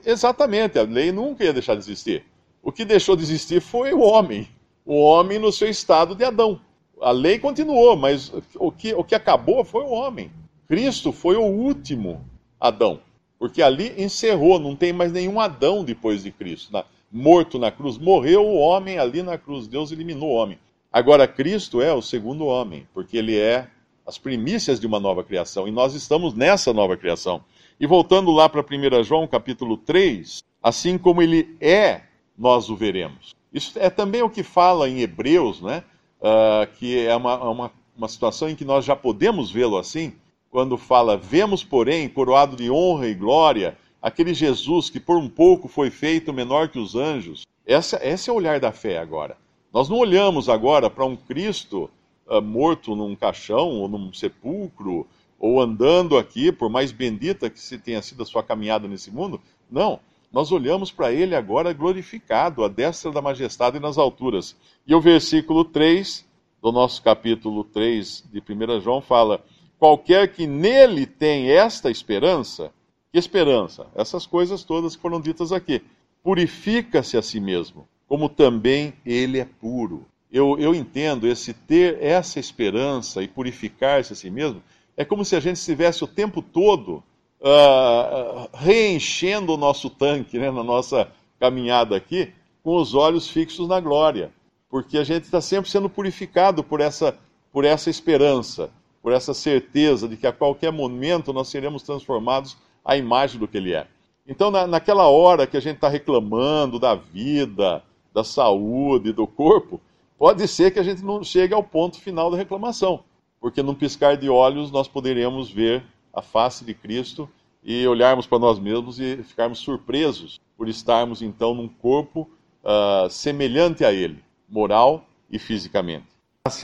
Exatamente, 0.05 0.79
a 0.79 0.83
lei 0.83 1.13
nunca 1.13 1.45
ia 1.45 1.53
deixar 1.53 1.75
de 1.75 1.81
existir. 1.81 2.25
O 2.63 2.73
que 2.73 2.85
deixou 2.85 3.17
de 3.17 3.23
existir 3.23 3.61
foi 3.61 3.93
o 3.93 4.01
homem, 4.01 4.49
o 4.85 4.97
homem 5.01 5.39
no 5.39 5.53
seu 5.53 5.69
estado 5.69 6.15
de 6.15 6.25
Adão. 6.25 6.61
A 7.01 7.13
lei 7.13 7.39
continuou, 7.39 7.97
mas 7.97 8.33
o 8.57 8.73
que, 8.73 8.93
o 8.95 9.05
que 9.05 9.15
acabou 9.15 9.65
foi 9.65 9.83
o 9.83 9.91
homem. 9.91 10.31
Cristo 10.67 11.13
foi 11.13 11.37
o 11.37 11.45
último 11.45 12.25
Adão. 12.61 13.01
Porque 13.39 13.63
ali 13.63 13.95
encerrou, 13.97 14.59
não 14.59 14.75
tem 14.75 14.93
mais 14.93 15.13
nenhum 15.13 15.39
Adão 15.39 15.85
depois 15.85 16.25
de 16.25 16.33
Cristo. 16.33 16.73
Na, 16.73 16.85
morto 17.11 17.59
na 17.59 17.71
cruz, 17.71 17.97
morreu 17.97 18.45
o 18.45 18.57
homem 18.57 18.99
ali 18.99 19.23
na 19.23 19.39
cruz. 19.39 19.69
Deus 19.69 19.93
eliminou 19.93 20.31
o 20.31 20.35
homem. 20.35 20.59
Agora, 20.93 21.29
Cristo 21.29 21.81
é 21.81 21.93
o 21.93 22.03
segundo 22.03 22.47
homem, 22.47 22.87
porque 22.93 23.17
ele 23.17 23.39
é 23.39 23.69
as 24.09 24.17
primícias 24.17 24.81
de 24.81 24.87
uma 24.87 24.99
nova 24.99 25.23
criação. 25.23 25.69
E 25.69 25.71
nós 25.71 25.95
estamos 25.95 26.33
nessa 26.33 26.73
nova 26.73 26.97
criação. 26.97 27.45
E 27.79 27.87
voltando 27.87 28.31
lá 28.31 28.49
para 28.49 28.63
1 28.63 29.05
João 29.05 29.29
capítulo 29.29 29.77
3, 29.77 30.43
assim 30.63 30.97
como 30.97 31.21
ele 31.21 31.55
é, 31.61 32.01
nós 32.37 32.71
o 32.71 32.75
veremos. 32.75 33.37
Isso 33.53 33.79
é 33.79 33.91
também 33.91 34.23
o 34.23 34.31
que 34.31 34.43
fala 34.43 34.89
em 34.89 35.01
Hebreus, 35.01 35.61
né? 35.61 35.85
Uh, 36.21 36.67
que 36.79 37.07
é 37.07 37.15
uma, 37.15 37.51
uma, 37.51 37.73
uma 37.95 38.09
situação 38.09 38.49
em 38.49 38.57
que 38.57 38.65
nós 38.65 38.83
já 38.83 38.97
podemos 38.97 39.51
vê-lo 39.51 39.77
assim 39.77 40.15
quando 40.51 40.79
fala: 40.79 41.19
Vemos, 41.19 41.63
porém, 41.63 42.09
coroado 42.09 42.57
de 42.57 42.71
honra 42.71 43.09
e 43.09 43.15
glória, 43.15 43.77
aquele 44.01 44.33
Jesus 44.33 44.89
que 44.89 44.99
por 44.99 45.19
um 45.19 45.29
pouco 45.29 45.69
foi 45.69 45.91
feito 45.91 46.33
menor 46.33 46.69
que 46.71 46.79
os 46.79 46.97
anjos. 46.97 47.47
Essa, 47.67 48.01
esse 48.03 48.31
é 48.31 48.33
o 48.33 48.37
olhar 48.37 48.59
da 48.59 48.73
fé 48.73 48.97
agora. 48.99 49.37
Nós 49.71 49.87
não 49.91 49.99
olhamos 49.99 50.49
agora 50.49 50.89
para 50.89 51.05
um 51.05 51.15
Cristo 51.15 51.91
uh, 52.29 52.41
morto 52.43 52.95
num 52.95 53.17
caixão 53.17 53.69
ou 53.81 53.89
num 53.89 54.13
sepulcro, 54.13 55.07
ou 55.39 55.61
andando 55.61 56.19
aqui, 56.19 56.51
por 56.51 56.69
mais 56.69 56.91
bendita 56.93 57.49
que 57.49 57.61
se 57.61 57.79
tenha 57.79 58.03
sido 58.03 58.23
a 58.23 58.27
sua 58.27 58.43
caminhada 58.43 58.89
nesse 58.89 59.11
mundo. 59.11 59.41
Não. 59.71 60.01
Nós 60.31 60.53
olhamos 60.53 60.91
para 60.91 61.11
ele 61.13 61.35
agora 61.35 61.73
glorificado, 61.73 62.63
à 62.63 62.69
destra 62.69 63.11
da 63.11 63.23
majestade 63.23 63.81
nas 63.81 63.97
alturas. 63.97 64.55
E 64.87 64.95
o 64.95 65.01
versículo 65.01 65.65
3 65.65 66.27
do 66.61 66.71
nosso 66.71 67.03
capítulo 67.03 67.65
3 67.65 68.25
de 68.31 68.41
1 68.41 68.81
João 68.81 69.01
fala 69.01 69.43
Qualquer 69.79 70.33
que 70.33 70.47
nele 70.47 71.07
tem 71.07 71.51
esta 71.51 71.89
esperança, 71.91 72.73
que 73.13 73.19
esperança? 73.19 73.87
Essas 73.95 74.27
coisas 74.27 74.65
todas 74.65 74.97
que 74.97 75.03
foram 75.03 75.21
ditas 75.21 75.53
aqui. 75.53 75.81
Purifica-se 76.23 77.17
a 77.17 77.23
si 77.23 77.41
mesmo, 77.41 77.89
como 78.09 78.29
também 78.29 78.93
ele 79.07 79.39
é 79.39 79.45
puro. 79.45 80.05
Eu, 80.31 80.59
eu 80.59 80.75
entendo 80.75 81.27
esse 81.27 81.55
ter 81.55 82.03
essa 82.03 82.39
esperança 82.39 83.23
e 83.23 83.29
purificar-se 83.29 84.13
a 84.13 84.17
si 84.17 84.31
mesmo, 84.31 84.63
é 84.97 85.05
como 85.05 85.25
se 85.25 85.35
a 85.35 85.41
gente 85.41 85.57
estivesse 85.57 86.05
o 86.05 86.09
tempo 86.09 86.43
todo 86.43 87.03
uh, 87.41 88.49
reenchendo 88.53 89.55
o 89.55 89.57
nosso 89.57 89.89
tanque, 89.89 90.39
né, 90.39 90.51
na 90.51 90.63
nossa 90.63 91.11
caminhada 91.39 91.97
aqui, 91.97 92.33
com 92.63 92.77
os 92.77 92.95
olhos 92.95 93.29
fixos 93.29 93.69
na 93.69 93.81
glória. 93.81 94.31
Porque 94.69 94.99
a 94.99 95.05
gente 95.05 95.25
está 95.25 95.41
sempre 95.41 95.71
sendo 95.71 95.89
purificado 95.89 96.63
por 96.63 96.81
essa, 96.81 97.17
por 97.51 97.65
essa 97.65 97.89
esperança 97.89 98.71
por 99.03 99.13
essa 99.13 99.33
certeza 99.33 100.09
de 100.09 100.17
que 100.17 100.27
a 100.27 100.33
qualquer 100.33 100.73
momento 100.73 101.33
nós 101.33 101.49
seremos 101.49 101.83
transformados 101.83 102.57
à 102.85 102.97
imagem 102.97 103.39
do 103.39 103.49
que 103.49 103.57
Ele 103.57 103.73
é. 103.73 103.87
Então, 104.27 104.51
na, 104.51 104.67
naquela 104.67 105.07
hora 105.07 105.47
que 105.47 105.57
a 105.57 105.61
gente 105.61 105.77
está 105.77 105.89
reclamando 105.89 106.79
da 106.79 106.95
vida, 106.95 107.83
da 108.13 108.23
saúde, 108.23 109.13
do 109.13 109.27
corpo, 109.27 109.81
pode 110.19 110.47
ser 110.49 110.73
que 110.73 110.81
a 110.81 110.83
gente 110.83 111.03
não 111.03 111.23
chegue 111.23 111.55
ao 111.55 111.63
ponto 111.63 112.01
final 112.01 112.31
da 112.31 112.37
reclamação, 112.37 113.05
porque 113.41 113.63
num 113.63 113.75
piscar 113.75 114.17
de 114.17 114.29
olhos 114.29 114.71
nós 114.71 114.89
poderemos 114.89 115.51
ver 115.51 115.85
a 116.13 116.21
face 116.21 116.65
de 116.65 116.75
Cristo 116.75 117.29
e 117.63 117.87
olharmos 117.87 118.27
para 118.27 118.39
nós 118.39 118.59
mesmos 118.59 118.99
e 118.99 119.23
ficarmos 119.23 119.61
surpresos 119.61 120.41
por 120.57 120.69
estarmos 120.69 121.23
então 121.23 121.55
num 121.55 121.69
corpo 121.69 122.29
uh, 122.65 123.09
semelhante 123.09 123.85
a 123.85 123.93
Ele, 123.93 124.23
moral 124.49 125.07
e 125.31 125.39
fisicamente. 125.39 126.07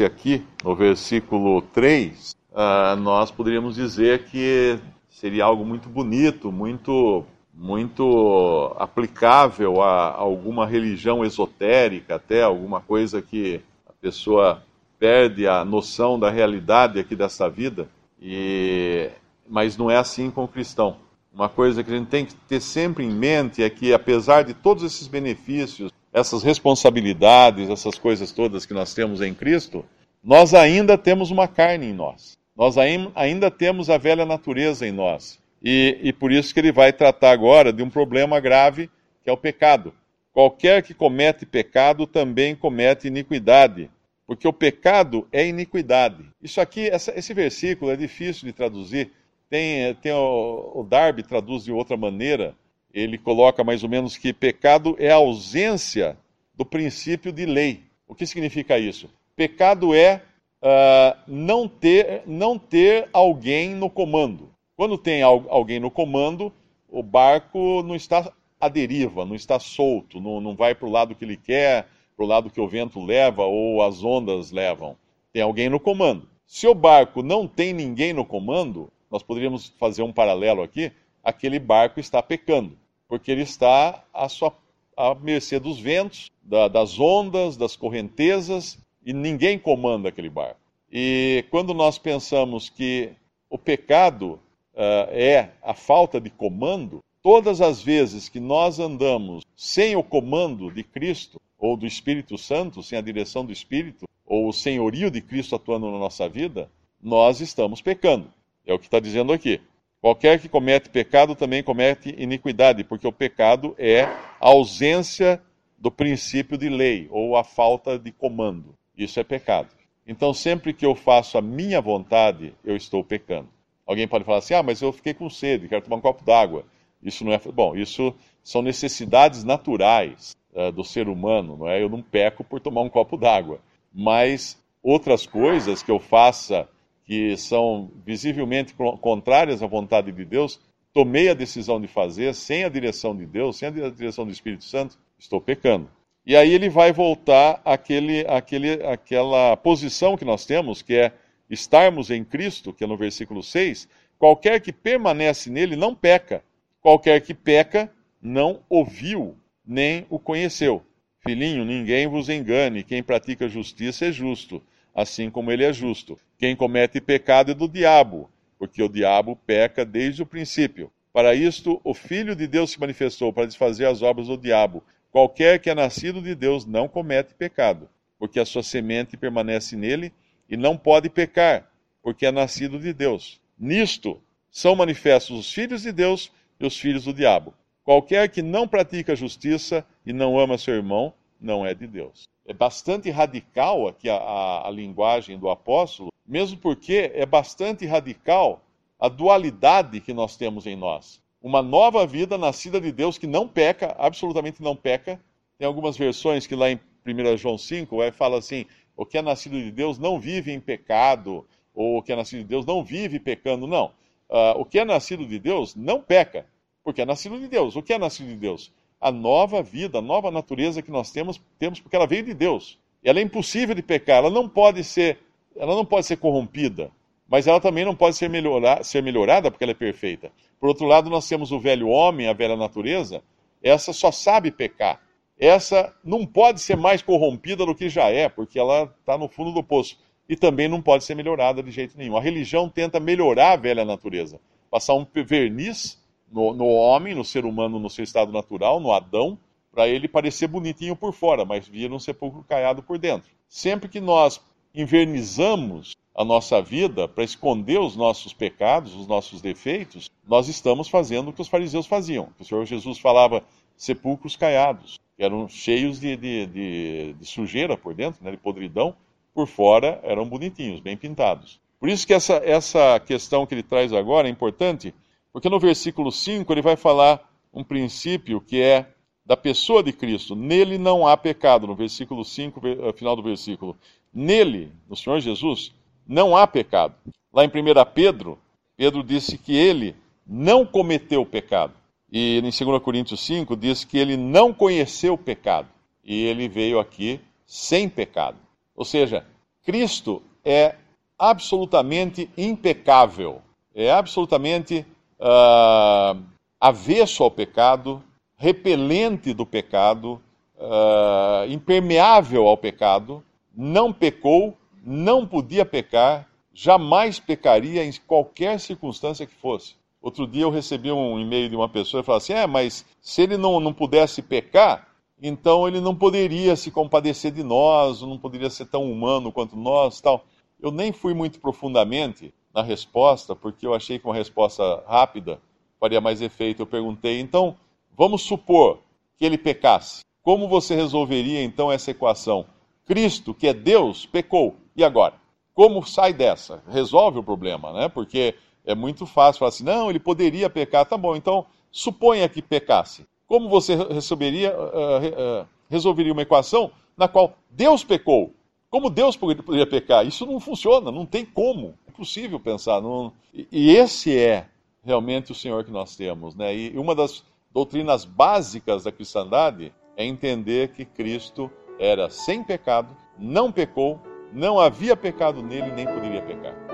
Aqui 0.05 0.43
no 0.65 0.75
versículo 0.75 1.61
3, 1.61 2.31
uh, 2.31 2.35
ah, 2.55 2.97
nós 2.97 3.31
poderíamos 3.31 3.75
dizer 3.75 4.25
que 4.25 4.79
seria 5.11 5.45
algo 5.45 5.65
muito 5.65 5.89
bonito, 5.89 6.51
muito, 6.51 7.25
muito 7.57 8.75
aplicável 8.79 9.81
a, 9.83 10.13
alguma 10.13 10.67
religião 10.67 11.25
esotérica, 11.25 12.17
até 12.17 12.43
alguma 12.43 12.81
coisa 12.81 13.23
que 13.23 13.61
a 13.89 13.93
pessoa 14.01 14.63
perde 14.99 15.47
a 15.47 15.65
noção 15.65 16.19
da 16.19 16.31
realidade 16.31 16.99
aqui 16.99 17.15
dessa 17.15 17.49
vida. 17.49 17.89
E, 18.21 19.11
mas 19.49 19.77
não 19.77 19.91
é 19.91 19.97
assim 19.97 20.31
com 20.31 20.45
o 20.45 20.49
cristão. 20.49 20.97
Uma 21.33 21.49
coisa 21.49 21.83
que 21.83 21.93
a 21.93 21.97
gente 21.97 22.09
tem 22.09 22.25
que 22.25 22.35
ter 22.35 22.61
sempre 22.61 23.05
em 23.05 23.11
mente 23.11 23.63
é 23.63 23.69
que, 23.69 23.93
apesar 23.93 24.45
de 24.45 24.55
todos 24.55 24.83
esses 24.85 25.07
benefícios 25.07 25.93
essas 26.15 26.45
responsabilidades, 26.45 27.69
essas 27.69 27.99
coisas 27.99 28.31
todas 28.31 28.65
que 28.65 28.73
nós 28.73 28.95
temos 28.95 29.21
em 29.21 29.35
Cristo, 29.35 29.85
nós 30.23 30.55
ainda 30.55 30.97
temos 30.97 31.33
uma 31.33 31.49
carne 31.49 31.87
em 31.87 31.93
nós. 31.93 32.39
Nós 32.57 32.77
ainda 32.79 33.51
temos 33.51 33.91
a 33.91 33.99
velha 33.99 34.25
natureza 34.25 34.87
em 34.87 34.93
nós. 34.93 35.41
E, 35.65 35.99
e 36.03 36.13
por 36.13 36.31
isso 36.31 36.53
que 36.53 36.61
ele 36.61 36.71
vai 36.71 36.93
tratar 36.93 37.31
agora 37.31 37.73
de 37.73 37.83
um 37.83 37.89
problema 37.89 38.39
grave, 38.39 38.91
que 39.23 39.31
é 39.31 39.33
o 39.33 39.37
pecado. 39.37 39.95
Qualquer 40.31 40.83
que 40.83 40.93
comete 40.93 41.47
pecado 41.47 42.07
também 42.07 42.55
comete 42.55 43.09
iniquidade, 43.09 43.91
porque 44.27 44.47
o 44.47 44.53
pecado 44.53 45.27
é 45.33 45.47
iniquidade. 45.47 46.25
Isso 46.43 46.61
aqui, 46.61 46.89
essa, 46.89 47.19
esse 47.19 47.33
versículo 47.33 47.91
é 47.91 47.97
difícil 47.97 48.47
de 48.47 48.53
traduzir. 48.53 49.11
Tem, 49.49 49.95
tem 49.95 50.13
o, 50.13 50.73
o 50.75 50.83
Darby 50.83 51.23
traduz 51.23 51.65
de 51.65 51.73
outra 51.73 51.97
maneira, 51.97 52.55
ele 52.93 53.17
coloca 53.17 53.65
mais 53.65 53.83
ou 53.83 53.89
menos 53.89 54.19
que 54.19 54.33
pecado 54.33 54.95
é 54.99 55.11
a 55.11 55.17
ausência 55.17 56.17
do 56.55 56.65
princípio 56.65 57.33
de 57.33 57.47
lei. 57.47 57.83
O 58.07 58.15
que 58.15 58.27
significa 58.27 58.79
isso? 58.79 59.09
Pecado 59.35 59.95
é 59.95 60.23
uh, 60.63 61.19
não, 61.27 61.67
ter, 61.67 62.23
não 62.27 62.59
ter 62.59 63.09
alguém 63.13 63.75
no 63.75 63.89
comando. 63.89 64.54
Quando 64.77 64.99
tem 64.99 65.23
alguém 65.23 65.79
no 65.79 65.91
comando, 65.91 66.53
o 66.89 67.03
barco 67.03 67.83
não 67.83 67.95
está 67.95 68.33
à 68.61 68.69
deriva, 68.69 69.25
não 69.25 69.35
está 69.35 69.59
solto, 69.59 70.21
não, 70.21 70.41
não 70.41 70.55
vai 70.55 70.75
para 70.75 70.89
o 70.89 70.91
lado 70.91 71.15
que 71.15 71.25
ele 71.25 71.37
quer, 71.37 71.89
para 72.17 72.25
o 72.25 72.29
lado 72.29 72.51
que 72.51 72.61
o 72.61 72.69
vento 72.69 73.05
leva 73.05 73.45
ou 73.45 73.83
as 73.83 74.03
ondas 74.03 74.51
levam. 74.51 74.97
Tem 75.33 75.43
alguém 75.43 75.69
no 75.69 75.81
comando. 75.81 76.29
Se 76.47 76.67
o 76.67 76.75
barco 76.75 77.23
não 77.23 77.47
tem 77.47 77.73
ninguém 77.73 78.13
no 78.13 78.25
comando, 78.25 78.91
nós 79.11 79.23
poderíamos 79.23 79.73
fazer 79.79 80.03
um 80.03 80.13
paralelo 80.13 80.63
aqui, 80.63 80.93
aquele 81.23 81.59
barco 81.59 82.01
está 82.01 82.23
pecando, 82.23 82.77
porque 83.09 83.31
ele 83.31 83.43
está 83.43 84.05
à, 84.13 84.29
sua, 84.29 84.53
à 84.97 85.15
mercê 85.15 85.59
dos 85.59 85.79
ventos, 85.79 86.31
da, 86.43 86.69
das 86.69 86.99
ondas, 86.99 87.57
das 87.57 87.77
correntezas, 87.77 88.79
e 89.05 89.13
ninguém 89.13 89.59
comanda 89.59 90.09
aquele 90.09 90.31
barco. 90.31 90.61
E 90.93 91.45
quando 91.51 91.75
nós 91.75 91.99
pensamos 91.99 92.69
que 92.69 93.13
o 93.51 93.59
pecado 93.59 94.39
é 94.77 95.51
a 95.63 95.75
falta 95.75 96.21
de 96.21 96.31
comando, 96.31 97.01
todas 97.23 97.61
as 97.61 97.83
vezes 97.83 98.29
que 98.29 98.41
nós 98.41 98.79
andamos 98.79 99.45
sem 99.57 99.97
o 99.97 100.03
comando 100.03 100.71
de 100.71 100.83
Cristo 100.83 101.41
ou 101.59 101.77
do 101.77 101.87
Espírito 101.87 102.37
Santo, 102.37 102.83
sem 102.83 102.99
a 102.99 103.03
direção 103.03 103.45
do 103.45 103.53
Espírito, 103.53 104.07
ou 104.27 104.49
o 104.49 104.53
senhorio 104.53 105.11
de 105.11 105.21
Cristo 105.21 105.55
atuando 105.55 105.91
na 105.91 105.99
nossa 105.99 106.29
vida, 106.29 106.71
nós 107.03 107.41
estamos 107.41 107.81
pecando. 107.81 108.33
É 108.67 108.73
o 108.73 108.79
que 108.79 108.87
está 108.87 108.99
dizendo 108.99 109.33
aqui. 109.33 109.61
Qualquer 110.01 110.39
que 110.39 110.49
comete 110.49 110.91
pecado 110.91 111.35
também 111.35 111.63
comete 111.63 112.15
iniquidade, 112.19 112.85
porque 112.85 113.07
o 113.07 113.13
pecado 113.13 113.75
é 113.79 114.03
a 114.03 114.49
ausência 114.49 115.41
do 115.79 115.91
princípio 115.91 116.59
de 116.59 116.69
lei 116.69 117.09
ou 117.11 117.37
a 117.37 117.45
falta 117.45 117.99
de 117.99 118.13
comando. 118.13 118.75
Isso 118.97 119.19
é 119.19 119.25
pecado. 119.25 119.69
Então, 120.07 120.35
sempre 120.35 120.75
que 120.75 120.85
eu 120.85 120.95
faço 120.95 121.39
a 121.39 121.43
minha 121.43 121.81
vontade, 121.81 122.55
eu 122.63 122.77
estou 122.77 123.03
pecando. 123.03 123.49
Alguém 123.87 124.09
pode 124.09 124.25
falar 124.25 124.39
assim: 124.39 124.55
ah, 124.55 124.63
mas 124.63 124.81
eu 124.81 124.93
fiquei 124.93 125.15
com 125.15 125.29
sede, 125.29 125.69
quero 125.69 125.83
tomar 125.83 125.97
um 125.97 126.01
copo 126.01 126.25
d'água. 126.25 126.65
Isso 127.03 127.25
não 127.25 127.33
é. 127.33 127.39
Bom, 127.39 127.77
isso 127.77 128.15
são 128.43 128.63
necessidades 128.63 129.45
naturais 129.45 130.37
uh, 130.55 130.73
do 130.73 130.85
ser 130.85 131.09
humano, 131.09 131.57
não 131.57 131.69
é? 131.69 131.83
Eu 131.83 131.89
não 131.89 132.03
peco 132.03 132.43
por 132.43 132.61
tomar 132.61 132.83
um 132.83 132.89
copo 132.89 133.17
d'água. 133.17 133.61
Mas 133.93 134.59
outras 134.83 135.27
coisas 135.27 135.83
que 135.83 135.91
eu 135.91 135.99
faça 135.99 136.69
que 137.05 137.37
são 137.37 137.91
visivelmente 138.05 138.75
contrárias 139.01 139.63
à 139.63 139.67
vontade 139.67 140.11
de 140.11 140.25
Deus, 140.25 140.59
tomei 140.93 141.29
a 141.29 141.35
decisão 141.35 141.81
de 141.81 141.87
fazer 141.87 142.35
sem 142.35 142.65
a 142.65 142.69
direção 142.69 143.15
de 143.15 143.27
Deus, 143.27 143.59
sem 143.59 143.69
a 143.69 143.91
direção 143.91 144.25
do 144.25 144.33
Espírito 144.33 144.65
Santo, 144.65 144.97
estou 145.19 145.41
pecando. 145.41 145.91
E 146.27 146.35
aí 146.35 146.55
ele 146.55 146.71
vai 146.71 146.93
voltar 146.93 147.61
àquele, 147.65 148.27
àquele, 148.27 148.83
àquela 148.87 149.55
posição 149.59 150.17
que 150.17 150.25
nós 150.25 150.47
temos, 150.47 150.81
que 150.81 150.95
é 150.95 151.13
estarmos 151.49 152.11
em 152.11 152.25
Cristo, 152.25 152.73
que 152.73 152.85
é 152.85 152.87
no 152.87 152.97
versículo 152.97 153.43
6, 153.43 153.89
qualquer 154.19 154.61
que 154.61 154.73
permanece 154.73 155.51
nele 155.51 155.77
não 155.77 155.95
peca, 155.95 156.43
qualquer 156.81 157.21
que 157.21 157.35
peca 157.35 157.91
não 158.21 158.61
ouviu, 158.69 159.37
nem 159.67 160.07
o 160.09 160.19
conheceu. 160.19 160.85
Filhinho, 161.21 161.65
ninguém 161.65 162.07
vos 162.07 162.29
engane, 162.29 162.83
quem 162.83 163.03
pratica 163.03 163.49
justiça 163.49 164.07
é 164.07 164.13
justo, 164.13 164.63
assim 164.95 165.31
como 165.31 165.51
ele 165.51 165.65
é 165.65 165.73
justo. 165.73 166.19
Quem 166.39 166.55
comete 166.55 167.01
pecado 167.01 167.53
é 167.53 167.55
do 167.55 167.69
diabo, 167.69 168.31
porque 168.59 168.83
o 168.83 168.89
diabo 168.89 169.37
peca 169.47 169.85
desde 169.85 170.23
o 170.23 170.27
princípio. 170.27 170.91
Para 171.13 171.35
isto, 171.35 171.81
o 171.85 171.95
Filho 171.95 172.35
de 172.35 172.47
Deus 172.47 172.73
se 172.73 172.81
manifestou 172.81 173.33
para 173.33 173.47
desfazer 173.47 173.87
as 173.87 174.03
obras 174.03 174.27
do 174.27 174.37
diabo. 174.37 174.83
Qualquer 175.11 175.61
que 175.61 175.71
é 175.71 175.75
nascido 175.75 176.21
de 176.21 176.35
Deus 176.35 176.67
não 176.67 176.89
comete 176.89 177.35
pecado, 177.35 177.89
porque 178.19 178.41
a 178.41 178.45
sua 178.45 178.63
semente 178.63 179.17
permanece 179.17 179.77
nele 179.77 180.13
e 180.49 180.57
não 180.57 180.77
pode 180.77 181.09
pecar, 181.09 181.71
porque 182.03 182.27
é 182.27 182.33
nascido 182.33 182.79
de 182.79 182.93
Deus. 182.93 183.41
Nisto 183.59 184.21
são 184.51 184.77
manifestos 184.77 185.39
os 185.39 185.53
filhos 185.53 185.83
de 185.83 185.93
Deus 185.93 186.31
e 186.61 186.67
os 186.67 186.79
filhos 186.79 187.05
do 187.05 187.13
diabo. 187.13 187.55
Qualquer 187.83 188.29
que 188.29 188.43
não 188.43 188.67
pratica 188.67 189.17
justiça 189.17 189.85
e 190.07 190.13
não 190.13 190.39
ama 190.39 190.57
seu 190.57 190.75
irmão, 190.75 191.13
não 191.41 191.67
é 191.67 191.75
de 191.75 191.87
Deus. 191.87 192.25
É 192.47 192.53
bastante 192.53 193.11
radical 193.11 193.89
aqui 193.89 194.09
a, 194.09 194.17
a, 194.17 194.69
a 194.69 194.71
linguagem 194.71 195.39
do 195.39 195.49
apóstolo, 195.49 196.11
mesmo 196.27 196.59
porque 196.59 197.11
é 197.15 197.27
bastante 197.27 197.87
radical 197.87 198.63
a 198.99 199.09
dualidade 199.09 200.01
que 200.01 200.15
nós 200.15 200.37
temos 200.37 200.67
em 200.67 200.77
nós. 200.77 201.21
Uma 201.43 201.63
nova 201.63 202.07
vida 202.07 202.39
nascida 202.39 202.81
de 202.81 202.91
Deus 202.91 203.19
que 203.19 203.27
não 203.27 203.47
peca, 203.47 203.95
absolutamente 203.99 204.63
não 204.63 204.75
peca. 204.75 205.21
Tem 205.59 205.67
algumas 205.67 205.97
versões 205.97 206.47
que 206.47 206.55
lá 206.55 206.71
em 206.71 206.81
1 207.07 207.37
João 207.37 207.59
5 207.59 207.97
vai, 207.97 208.11
fala 208.11 208.39
assim: 208.39 208.65
o 208.97 209.05
que 209.05 209.19
é 209.19 209.23
nascido 209.23 209.61
de 209.61 209.71
Deus 209.71 209.99
não 209.99 210.19
vive 210.19 210.53
em 210.53 210.61
pecado, 210.61 211.47
ou 211.75 211.99
o 211.99 212.03
que 212.03 212.13
é 212.13 212.17
nascido 212.17 212.41
de 212.41 212.45
Deus 212.45 212.65
não 212.65 212.83
vive 212.83 213.19
pecando. 213.19 213.67
Não. 213.67 213.87
Uh, 214.31 214.59
o 214.59 214.65
que 214.65 214.79
é 214.79 214.85
nascido 214.85 215.27
de 215.27 215.39
Deus 215.39 215.75
não 215.75 216.01
peca, 216.01 216.47
porque 216.83 217.03
é 217.03 217.05
nascido 217.05 217.39
de 217.39 217.49
Deus. 217.49 217.77
O 217.77 217.83
que 217.83 217.93
é 217.93 217.99
nascido 217.99 218.29
de 218.29 218.37
Deus? 218.37 218.73
A 219.01 219.13
nova 219.13 219.63
vida, 219.63 219.99
a 219.99 220.03
nova 220.03 220.31
natureza 220.31 220.81
que 220.81 220.91
nós 220.91 221.11
temos, 221.11 221.41
temos 221.59 221.81
porque 221.81 221.97
ela 221.97 222.07
veio 222.07 222.23
de 222.23 222.33
Deus. 222.33 222.79
Ela 223.03 223.19
é 223.19 223.23
impossível 223.23 223.75
de 223.75 223.83
pecar, 223.83 224.19
ela 224.19 224.31
não 224.31 224.49
pode 224.49 224.83
ser, 224.83 225.19
ela 225.55 225.75
não 225.75 225.85
pode 225.85 226.07
ser 226.07 226.17
corrompida, 226.17 226.91
mas 227.29 227.47
ela 227.47 227.61
também 227.61 227.85
não 227.85 227.95
pode 227.95 228.17
ser, 228.17 228.31
melhorar, 228.31 228.83
ser 228.83 229.03
melhorada 229.03 229.51
porque 229.51 229.63
ela 229.63 229.73
é 229.73 229.75
perfeita. 229.75 230.33
Por 230.59 230.69
outro 230.69 230.87
lado, 230.87 231.11
nós 231.11 231.29
temos 231.29 231.53
o 231.53 231.61
velho 231.61 231.89
homem, 231.89 232.29
a 232.29 232.33
velha 232.33 232.57
natureza, 232.57 233.23
essa 233.63 233.93
só 233.93 234.11
sabe 234.11 234.51
pecar 234.51 235.04
essa 235.39 235.95
não 236.05 236.25
pode 236.25 236.61
ser 236.61 236.77
mais 236.77 237.03
corrompida 237.03 237.67
do 237.67 237.75
que 237.75 237.89
já 237.89 238.09
é, 238.09 238.29
porque 238.29 238.59
ela 238.59 238.85
está 239.01 239.19
no 239.19 239.29
fundo 239.29 239.53
do 239.53 239.63
poço. 239.63 239.99
E 240.29 240.37
também 240.37 240.69
não 240.69 240.81
pode 240.81 241.05
ser 241.05 241.15
melhorada 241.15 241.63
de 241.63 241.71
jeito 241.71 241.99
nenhum. 241.99 242.17
A 242.17 242.21
religião 242.21 242.69
tenta 242.69 242.99
melhorar 242.99 243.53
a 243.53 243.57
velha 243.57 243.85
natureza, 243.85 244.41
passar 244.71 244.95
um 244.95 245.07
verniz 245.27 246.03
no, 246.31 246.55
no 246.55 246.67
homem, 246.67 247.15
no 247.15 247.25
ser 247.25 247.45
humano, 247.45 247.79
no 247.79 247.91
seu 247.91 248.03
estado 248.03 248.33
natural, 248.33 248.81
no 248.81 248.93
Adão, 248.93 249.39
para 249.71 249.89
ele 249.89 250.09
parecer 250.09 250.47
bonitinho 250.47 250.97
por 250.97 251.13
fora, 251.13 251.45
mas 251.45 251.67
vira 251.67 251.93
um 251.93 251.99
sepulcro 251.99 252.45
caiado 252.49 252.83
por 252.83 252.97
dentro. 252.97 253.31
Sempre 253.49 253.89
que 253.89 254.01
nós 254.01 254.41
invernizamos 254.75 255.95
a 256.15 256.25
nossa 256.25 256.63
vida 256.63 257.09
para 257.09 257.25
esconder 257.25 257.81
os 257.81 257.97
nossos 257.97 258.33
pecados, 258.33 258.95
os 258.95 259.07
nossos 259.07 259.43
defeitos, 259.43 260.09
nós 260.27 260.49
estamos 260.49 260.89
fazendo 260.89 261.29
o 261.29 261.33
que 261.33 261.43
os 261.43 261.49
fariseus 261.49 261.87
faziam. 261.87 262.29
O 262.39 262.45
Senhor 262.45 262.65
Jesus 262.65 262.99
falava 262.99 263.43
sepulcros 263.77 264.37
caiados 264.37 264.99
eram 265.19 265.49
cheios 265.49 266.01
de, 266.01 266.17
de, 266.17 266.47
de, 266.47 267.13
de 267.15 267.25
sujeira 267.27 267.77
por 267.77 267.95
dentro, 267.95 268.25
né, 268.25 268.31
de 268.31 268.37
podridão, 268.37 268.95
por 269.35 269.47
fora 269.47 270.01
eram 270.03 270.29
bonitinhos, 270.29 270.81
bem 270.81 270.97
pintados. 270.97 271.61
Por 271.79 271.89
isso 271.89 272.07
que 272.07 272.15
essa, 272.15 272.35
essa 272.37 272.99
questão 273.01 273.45
que 273.45 273.55
ele 273.55 273.63
traz 273.63 273.93
agora 273.93 274.29
é 274.29 274.31
importante, 274.31 274.95
porque 275.33 275.49
no 275.49 275.61
versículo 275.61 276.11
5 276.11 276.53
ele 276.53 276.63
vai 276.63 276.77
falar 276.77 277.29
um 277.53 277.63
princípio 277.63 278.41
que 278.41 278.61
é 278.61 278.87
da 279.25 279.37
pessoa 279.37 279.83
de 279.83 279.93
Cristo. 279.93 280.37
Nele 280.37 280.79
não 280.79 281.07
há 281.07 281.17
pecado, 281.17 281.67
no 281.67 281.75
versículo 281.75 282.25
5, 282.25 282.61
eh, 282.67 282.93
final 282.93 283.17
do 283.17 283.23
versículo. 283.23 283.77
Nele, 284.13 284.71
no 284.89 284.97
Senhor 284.97 285.21
Jesus, 285.21 285.73
não 286.07 286.37
há 286.37 286.47
pecado. 286.47 286.95
Lá 287.33 287.45
em 287.45 287.49
1 287.49 287.51
Pedro, 287.95 288.39
Pedro 288.77 289.03
disse 289.03 289.39
que 289.39 289.57
ele 289.57 289.97
não 290.27 290.65
cometeu 290.65 291.25
pecado. 291.25 291.73
E 292.17 292.39
em 292.39 292.43
2 292.43 292.81
Coríntios 292.81 293.27
5 293.27 293.57
diz 293.57 293.83
que 293.83 293.99
ele 293.99 294.17
não 294.17 294.55
conheceu 294.55 295.15
o 295.15 295.19
pecado 295.19 295.67
e 296.05 296.25
ele 296.27 296.47
veio 296.47 296.79
aqui 296.79 297.21
sem 297.45 297.89
pecado. 297.89 298.37
Ou 298.77 298.85
seja, 298.85 299.27
Cristo 299.65 300.23
é 300.45 300.77
absolutamente 301.19 302.31
impecável, 302.39 303.43
é 303.75 303.91
absolutamente 303.91 304.87
uh, 305.19 306.23
avesso 306.61 307.25
ao 307.25 307.33
pecado, 307.33 308.01
repelente 308.37 309.35
do 309.35 309.45
pecado, 309.45 310.23
uh, 310.57 311.51
impermeável 311.51 312.47
ao 312.47 312.57
pecado, 312.57 313.25
não 313.53 313.93
pecou, 313.93 314.57
não 314.85 315.27
podia 315.27 315.65
pecar, 315.65 316.29
jamais 316.53 317.19
pecaria 317.19 317.85
em 317.85 317.93
qualquer 318.07 318.61
circunstância 318.61 319.27
que 319.27 319.35
fosse. 319.35 319.75
Outro 320.05 320.27
dia 320.27 320.43
eu 320.43 320.51
recebi 320.51 320.93
um 320.93 321.19
e-mail 321.19 321.49
de 321.49 321.57
uma 321.57 321.67
pessoa 321.67 322.03
e 322.03 322.05
falou 322.05 322.19
assim: 322.19 322.35
é, 322.35 322.47
mas 322.47 322.85
se 323.01 323.23
ele 323.23 323.39
não, 323.39 323.59
não 323.59 323.73
pudesse 323.73 324.21
pecar, 324.21 324.87
então 325.21 325.67
ele 325.67 325.81
não 325.81 325.97
poderia 325.97 326.55
se 326.57 326.71
compadecer 326.71 327.33
de 327.33 327.43
nós, 327.43 328.03
não 328.03 328.19
poderia 328.19 328.51
ser 328.51 328.67
tão 328.67 328.85
humano 328.85 329.33
quanto 329.33 329.57
nós, 329.57 330.03
tal. 330.03 330.27
Eu 330.61 330.71
nem 330.71 330.93
fui 330.93 331.15
muito 331.15 331.41
profundamente 331.41 332.35
na 332.53 332.61
resposta, 332.61 333.35
porque 333.35 333.67
eu 333.67 333.73
achei 333.73 333.99
que 333.99 334.05
uma 334.05 334.15
resposta 334.15 334.85
rápida 334.87 335.41
faria 335.81 336.03
mais 336.03 336.21
efeito. 336.21 336.61
Eu 336.61 336.67
perguntei: 336.67 337.19
então, 337.19 337.57
vamos 337.97 338.21
supor 338.25 338.81
que 339.17 339.25
ele 339.25 339.39
pecasse. 339.39 340.03
Como 340.23 340.47
você 340.47 340.75
resolveria 340.75 341.43
então 341.43 341.73
essa 341.73 341.93
equação? 341.93 342.45
Cristo, 342.85 343.33
que 343.33 343.47
é 343.47 343.55
Deus, 343.55 344.05
pecou. 344.05 344.55
E 344.77 344.85
agora? 344.85 345.15
Como 345.55 345.83
sai 345.83 346.13
dessa? 346.13 346.63
Resolve 346.69 347.21
o 347.21 347.23
problema, 347.23 347.73
né? 347.73 347.89
Porque 347.89 348.35
é 348.65 348.75
muito 348.75 349.07
fácil 349.07 349.41
falar 349.41 349.51
assim, 349.51 349.65
não, 349.65 349.91
ele 349.91 349.99
poderia 349.99 350.49
pecar. 350.49 350.87
Tá 350.87 350.97
bom, 350.97 351.15
então 351.15 351.47
suponha 351.71 352.29
que 352.29 352.41
pecasse. 352.41 353.07
Como 353.27 353.49
você 353.49 353.75
resolveria, 353.75 354.55
uh, 354.57 355.43
uh, 355.43 355.47
resolveria 355.69 356.13
uma 356.13 356.23
equação 356.23 356.71
na 356.97 357.09
qual 357.09 357.37
Deus 357.51 357.83
pecou? 357.83 358.33
Como 358.71 358.91
Deus 358.91 359.17
poderia 359.17 359.67
pecar? 359.67 360.07
Isso 360.07 360.27
não 360.27 360.41
funciona, 360.41 360.91
não 360.91 361.07
tem 361.07 361.25
como. 361.25 361.75
É 361.87 361.91
impossível 361.91 362.41
pensar. 362.41 362.81
Não... 362.81 363.13
E 363.33 363.71
esse 363.71 364.17
é 364.17 364.47
realmente 364.83 365.33
o 365.33 365.35
Senhor 365.35 365.65
que 365.65 365.71
nós 365.71 365.97
temos. 365.97 366.35
Né? 366.35 366.57
E 366.57 366.79
uma 366.79 366.95
das 366.95 367.23
doutrinas 367.53 368.05
básicas 368.05 368.85
da 368.85 368.93
cristandade 368.93 369.73
é 369.97 370.05
entender 370.05 370.73
que 370.73 370.85
Cristo 370.85 371.51
era 371.79 372.11
sem 372.11 372.43
pecado, 372.43 372.97
não 373.19 373.51
pecou, 373.53 374.01
não 374.33 374.59
havia 374.59 374.97
pecado 374.97 375.43
nele 375.43 375.71
nem 375.71 375.87
poderia 375.87 376.23
pecar. 376.23 376.74